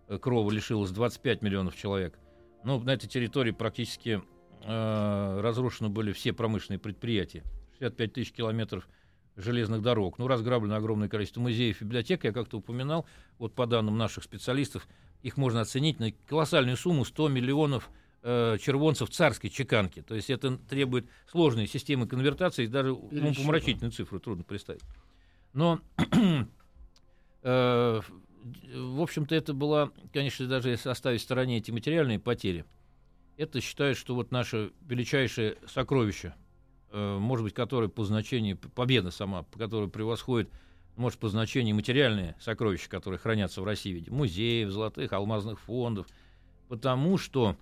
Э, 0.06 0.18
Крова 0.18 0.50
лишилось 0.50 0.90
25 0.90 1.40
миллионов 1.40 1.76
человек. 1.76 2.18
Но 2.64 2.78
на 2.80 2.90
этой 2.90 3.08
территории 3.08 3.52
практически 3.52 4.20
э, 4.62 5.40
разрушены 5.40 5.88
были 5.88 6.12
все 6.12 6.34
промышленные 6.34 6.78
предприятия. 6.78 7.44
65 7.78 8.12
тысяч 8.12 8.32
километров 8.32 8.86
железных 9.36 9.82
дорог. 9.82 10.18
Ну, 10.18 10.26
разграблено 10.26 10.76
огромное 10.76 11.08
количество 11.08 11.40
музеев 11.40 11.80
и 11.80 11.84
библиотек. 11.84 12.24
Я 12.24 12.32
как-то 12.32 12.58
упоминал, 12.58 13.06
вот 13.38 13.54
по 13.54 13.66
данным 13.66 13.96
наших 13.96 14.24
специалистов, 14.24 14.86
их 15.22 15.36
можно 15.36 15.60
оценить 15.60 16.00
на 16.00 16.12
колоссальную 16.12 16.76
сумму 16.76 17.04
100 17.04 17.28
миллионов 17.28 17.90
э, 18.22 18.58
червонцев 18.60 19.10
царской 19.10 19.50
чеканки. 19.50 20.02
То 20.02 20.14
есть 20.14 20.30
это 20.30 20.56
требует 20.56 21.06
сложной 21.30 21.66
системы 21.66 22.06
конвертации, 22.06 22.66
даже 22.66 22.90
ну, 22.90 23.34
помрачительную 23.34 23.92
цифру 23.92 24.20
трудно 24.20 24.44
представить. 24.44 24.82
Но, 25.52 25.80
э, 27.42 28.00
в 28.74 29.02
общем-то, 29.02 29.34
это 29.34 29.52
была, 29.52 29.90
конечно, 30.12 30.46
даже 30.46 30.70
если 30.70 30.88
оставить 30.88 31.20
в 31.20 31.24
стороне 31.24 31.58
эти 31.58 31.70
материальные 31.70 32.18
потери, 32.18 32.64
это 33.36 33.60
считают, 33.60 33.96
что 33.96 34.14
вот 34.14 34.30
наше 34.30 34.72
величайшее 34.86 35.56
сокровище, 35.66 36.34
может 36.92 37.44
быть, 37.44 37.54
которое 37.54 37.88
по 37.88 38.04
значению, 38.04 38.58
победа 38.58 39.10
сама, 39.10 39.44
которая 39.56 39.88
превосходит 39.88 40.50
может, 40.96 41.18
по 41.18 41.28
значению 41.28 41.74
материальные 41.74 42.36
сокровища, 42.40 42.88
которые 42.88 43.18
хранятся 43.18 43.62
в 43.62 43.64
России 43.64 43.92
в 43.92 43.96
виде 43.96 44.10
музеев, 44.10 44.70
золотых, 44.70 45.12
алмазных 45.12 45.58
фондов, 45.60 46.06
потому 46.68 47.16
что 47.16 47.56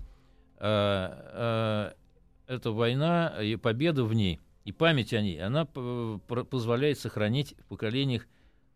э, 0.59 0.61
э, 0.61 1.93
эта 2.47 2.73
война 2.73 3.43
и 3.43 3.57
победа 3.57 4.05
в 4.05 4.13
ней, 4.13 4.41
и 4.65 4.73
память 4.73 5.15
о 5.15 5.23
ней, 5.23 5.41
она 5.41 5.65
позволяет 5.65 6.99
сохранить 6.99 7.55
в 7.59 7.67
поколениях 7.67 8.27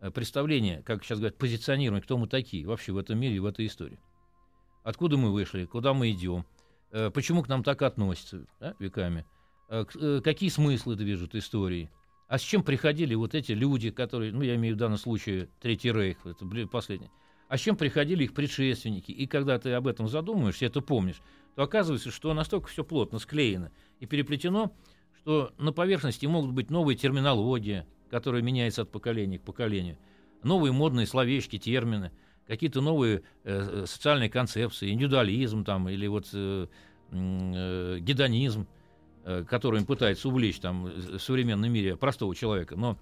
э, 0.00 0.10
представление, 0.10 0.82
как 0.82 1.04
сейчас 1.04 1.18
говорят, 1.18 1.38
позиционирование, 1.38 2.02
кто 2.02 2.16
мы 2.16 2.28
такие 2.28 2.66
вообще 2.66 2.92
в 2.92 2.98
этом 2.98 3.18
мире, 3.18 3.40
в 3.40 3.46
этой 3.46 3.66
истории. 3.66 3.98
Откуда 4.84 5.16
мы 5.16 5.32
вышли, 5.32 5.64
куда 5.64 5.92
мы 5.92 6.10
идем, 6.12 6.46
э, 6.92 7.10
почему 7.10 7.42
к 7.42 7.48
нам 7.48 7.64
так 7.64 7.82
относятся 7.82 8.46
да, 8.60 8.74
веками, 8.78 9.20
э, 9.20 9.24
э, 9.24 9.41
какие 10.22 10.50
смыслы 10.50 10.96
движут 10.96 11.34
истории– 11.34 11.90
а 12.32 12.38
с 12.38 12.40
чем 12.40 12.62
приходили 12.62 13.14
вот 13.14 13.34
эти 13.34 13.52
люди, 13.52 13.90
которые, 13.90 14.32
ну, 14.32 14.40
я 14.40 14.54
имею 14.54 14.74
в 14.74 14.78
данном 14.78 14.96
случае 14.96 15.50
Третий 15.60 15.92
Рейх, 15.92 16.24
это 16.24 16.46
последнее, 16.66 17.10
а 17.46 17.58
с 17.58 17.60
чем 17.60 17.76
приходили 17.76 18.24
их 18.24 18.32
предшественники? 18.32 19.10
И 19.10 19.26
когда 19.26 19.58
ты 19.58 19.72
об 19.72 19.86
этом 19.86 20.08
задумаешься, 20.08 20.64
это 20.64 20.80
помнишь, 20.80 21.20
то 21.56 21.62
оказывается, 21.62 22.10
что 22.10 22.32
настолько 22.32 22.68
все 22.68 22.84
плотно 22.84 23.18
склеено 23.18 23.70
и 24.00 24.06
переплетено, 24.06 24.72
что 25.18 25.52
на 25.58 25.74
поверхности 25.74 26.24
могут 26.24 26.52
быть 26.52 26.70
новые 26.70 26.96
терминологии, 26.96 27.84
которая 28.10 28.40
меняется 28.40 28.80
от 28.80 28.90
поколения 28.90 29.38
к 29.38 29.42
поколению, 29.42 29.98
новые 30.42 30.72
модные 30.72 31.06
словечки, 31.06 31.58
термины, 31.58 32.12
какие-то 32.46 32.80
новые 32.80 33.24
э, 33.44 33.84
социальные 33.86 34.30
концепции, 34.30 34.90
индивидуализм 34.90 35.66
там, 35.66 35.86
или 35.90 36.06
вот 36.06 36.30
э, 36.32 36.66
э, 37.10 37.98
гедонизм– 38.00 38.66
Э, 39.24 39.44
которым 39.44 39.86
пытается 39.86 40.28
увлечь 40.28 40.58
там 40.58 40.86
в 40.86 41.18
современном 41.20 41.72
мире 41.72 41.96
простого 41.96 42.34
человека. 42.34 42.74
Но 42.74 42.98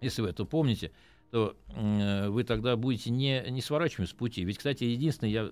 если 0.00 0.22
вы 0.22 0.28
это 0.28 0.44
помните, 0.44 0.92
то 1.32 1.56
э, 1.74 2.28
вы 2.28 2.44
тогда 2.44 2.76
будете 2.76 3.10
не, 3.10 3.44
не 3.50 3.60
сворачивать 3.60 4.10
с 4.10 4.12
пути. 4.12 4.44
Ведь, 4.44 4.58
кстати, 4.58 4.84
единственное, 4.84 5.32
я 5.32 5.50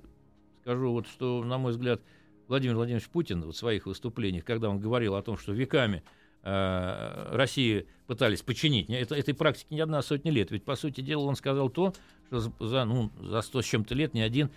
скажу, 0.62 0.92
вот, 0.92 1.08
что, 1.08 1.42
на 1.42 1.58
мой 1.58 1.72
взгляд, 1.72 2.00
Владимир 2.46 2.76
Владимирович 2.76 3.08
Путин 3.08 3.42
вот, 3.42 3.56
в 3.56 3.58
своих 3.58 3.86
выступлениях, 3.86 4.44
когда 4.44 4.70
он 4.70 4.78
говорил 4.78 5.16
о 5.16 5.22
том, 5.22 5.36
что 5.36 5.52
веками 5.52 6.04
э, 6.44 7.34
России 7.34 7.88
пытались 8.06 8.42
починить, 8.42 8.88
это, 8.90 9.16
этой 9.16 9.34
практики 9.34 9.74
не 9.74 9.80
одна 9.80 10.00
сотня 10.00 10.30
лет. 10.30 10.52
Ведь, 10.52 10.62
по 10.62 10.76
сути 10.76 11.00
дела, 11.00 11.24
он 11.24 11.34
сказал 11.34 11.70
то, 11.70 11.92
что 12.28 12.38
за, 12.38 12.84
ну, 12.84 13.10
за 13.20 13.42
сто 13.42 13.62
с 13.62 13.64
чем-то 13.64 13.96
лет 13.96 14.14
ни 14.14 14.20
один 14.20 14.50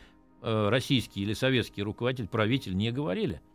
э, 0.44 0.70
российский 0.70 1.24
или 1.24 1.34
советский 1.34 1.82
руководитель, 1.82 2.28
правитель 2.28 2.78
не 2.78 2.92
говорили– 2.92 3.42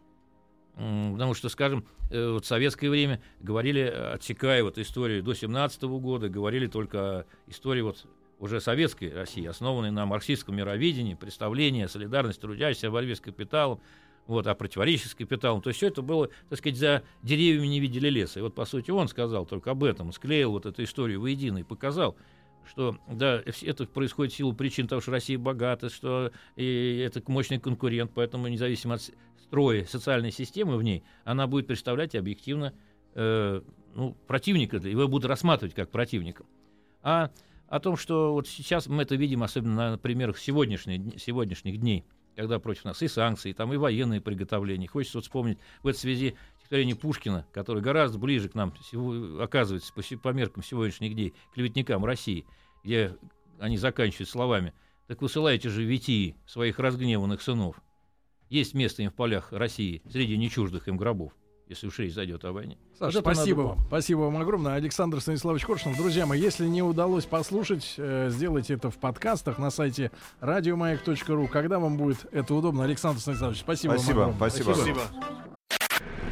Потому 0.74 1.34
что, 1.34 1.48
скажем, 1.48 1.84
э, 2.10 2.30
вот 2.30 2.44
в 2.44 2.48
советское 2.48 2.88
время 2.88 3.20
говорили, 3.40 3.80
отсекая 3.80 4.64
вот 4.64 4.78
историю 4.78 5.22
до 5.22 5.34
17 5.34 5.82
года, 5.82 6.28
говорили 6.28 6.66
только 6.66 6.98
о 6.98 7.24
истории 7.46 7.82
вот 7.82 8.06
уже 8.38 8.60
советской 8.60 9.12
России, 9.12 9.46
основанной 9.46 9.90
на 9.90 10.06
марксистском 10.06 10.56
мировидении, 10.56 11.14
представлении 11.14 11.84
о 11.84 11.88
солидарности 11.88 12.40
трудящихся, 12.40 12.88
о 12.88 12.90
борьбе 12.90 13.14
с 13.14 13.20
капиталом, 13.20 13.80
вот, 14.26 14.46
о 14.46 14.54
противоречии 14.54 15.08
с 15.08 15.14
капиталом. 15.14 15.62
То 15.62 15.68
есть 15.70 15.78
все 15.78 15.88
это 15.88 16.02
было, 16.02 16.28
так 16.48 16.58
сказать, 16.58 16.78
за 16.78 17.02
деревьями 17.22 17.66
не 17.66 17.80
видели 17.80 18.08
леса. 18.08 18.40
И 18.40 18.42
вот, 18.42 18.54
по 18.54 18.64
сути, 18.64 18.90
он 18.90 19.08
сказал 19.08 19.46
только 19.46 19.70
об 19.70 19.84
этом, 19.84 20.12
склеил 20.12 20.52
вот 20.52 20.66
эту 20.66 20.82
историю 20.82 21.20
воедино 21.20 21.58
и 21.58 21.62
показал, 21.62 22.16
что 22.68 22.96
да, 23.08 23.42
это 23.62 23.86
происходит 23.86 24.32
в 24.32 24.36
силу 24.36 24.52
причин 24.52 24.86
того, 24.86 25.00
что 25.00 25.10
Россия 25.10 25.38
богата, 25.38 25.88
что 25.88 26.32
и 26.56 27.02
это 27.04 27.22
мощный 27.30 27.58
конкурент, 27.58 28.12
поэтому 28.14 28.48
независимо 28.48 28.94
от 28.94 29.10
строя 29.52 29.84
социальной 29.84 30.32
системы 30.32 30.78
в 30.78 30.82
ней, 30.82 31.04
она 31.24 31.46
будет 31.46 31.66
представлять 31.66 32.14
объективно 32.14 32.72
э, 33.14 33.60
ну, 33.94 34.16
противника, 34.26 34.78
его 34.78 35.06
будут 35.08 35.28
рассматривать 35.28 35.74
как 35.74 35.90
противника. 35.90 36.46
А 37.02 37.30
о 37.68 37.78
том, 37.78 37.98
что 37.98 38.32
вот 38.32 38.48
сейчас 38.48 38.86
мы 38.86 39.02
это 39.02 39.14
видим, 39.14 39.42
особенно 39.42 39.90
на 39.90 39.98
примерах 39.98 40.38
сегодняшних, 40.38 41.20
сегодняшних 41.20 41.78
дней, 41.78 42.06
когда 42.34 42.58
против 42.60 42.86
нас 42.86 43.02
и 43.02 43.08
санкции, 43.08 43.52
там 43.52 43.74
и 43.74 43.76
военные 43.76 44.22
приготовления. 44.22 44.88
Хочется 44.88 45.18
вот 45.18 45.24
вспомнить 45.24 45.58
в 45.82 45.86
этой 45.86 45.98
связи 45.98 46.34
стихотворение 46.56 46.96
Пушкина, 46.96 47.46
которое 47.52 47.82
гораздо 47.82 48.18
ближе 48.18 48.48
к 48.48 48.54
нам 48.54 48.72
оказывается 49.38 49.92
по, 49.92 50.02
по 50.16 50.28
меркам 50.30 50.62
сегодняшних 50.62 51.12
дней, 51.12 51.34
клеветникам 51.52 52.06
России, 52.06 52.46
где 52.82 53.18
они 53.58 53.76
заканчивают 53.76 54.30
словами 54.30 54.72
«Так 55.08 55.20
высылайте 55.20 55.68
же 55.68 55.84
витии 55.84 56.36
своих 56.46 56.78
разгневанных 56.78 57.42
сынов, 57.42 57.82
есть 58.52 58.74
место 58.74 59.02
им 59.02 59.10
в 59.10 59.14
полях 59.14 59.52
России 59.52 60.02
среди 60.10 60.36
нечуждых 60.36 60.86
им 60.88 60.96
гробов. 60.96 61.32
если 61.68 61.86
уж 61.86 61.98
речь 62.00 62.12
зайдет 62.12 62.44
о 62.44 62.52
войне. 62.52 62.76
Саша, 62.98 63.22
Вот 63.22 63.24
спасибо 63.34 63.62
надо 63.62 63.74
вам. 63.76 63.86
Спасибо 63.86 64.18
вам 64.20 64.36
огромное. 64.36 64.74
Александр 64.74 65.20
Станиславович 65.22 65.64
Коршунов. 65.64 65.96
Друзья 65.96 66.26
мои, 66.26 66.38
если 66.38 66.66
не 66.66 66.82
удалось 66.82 67.24
послушать, 67.24 67.94
э, 67.96 68.28
сделайте 68.30 68.74
это 68.74 68.90
в 68.90 68.98
подкастах 68.98 69.58
на 69.58 69.70
сайте 69.70 70.10
радиомаяк.ру. 70.40 71.48
Когда 71.48 71.78
вам 71.78 71.96
будет 71.96 72.26
это 72.30 72.54
удобно, 72.54 72.84
Александр 72.84 73.20
Станиславович, 73.20 73.60
спасибо, 73.60 73.92
Спасибо, 73.92 74.18
вам 74.18 74.30
огромное. 74.30 74.50
спасибо. 74.50 74.74
Спасибо. 74.74 75.00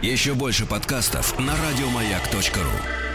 Еще 0.03 0.35
больше 0.35 0.67
подкастов 0.67 1.39
на 1.39 1.55
радиомаяк.ру. 1.57 3.10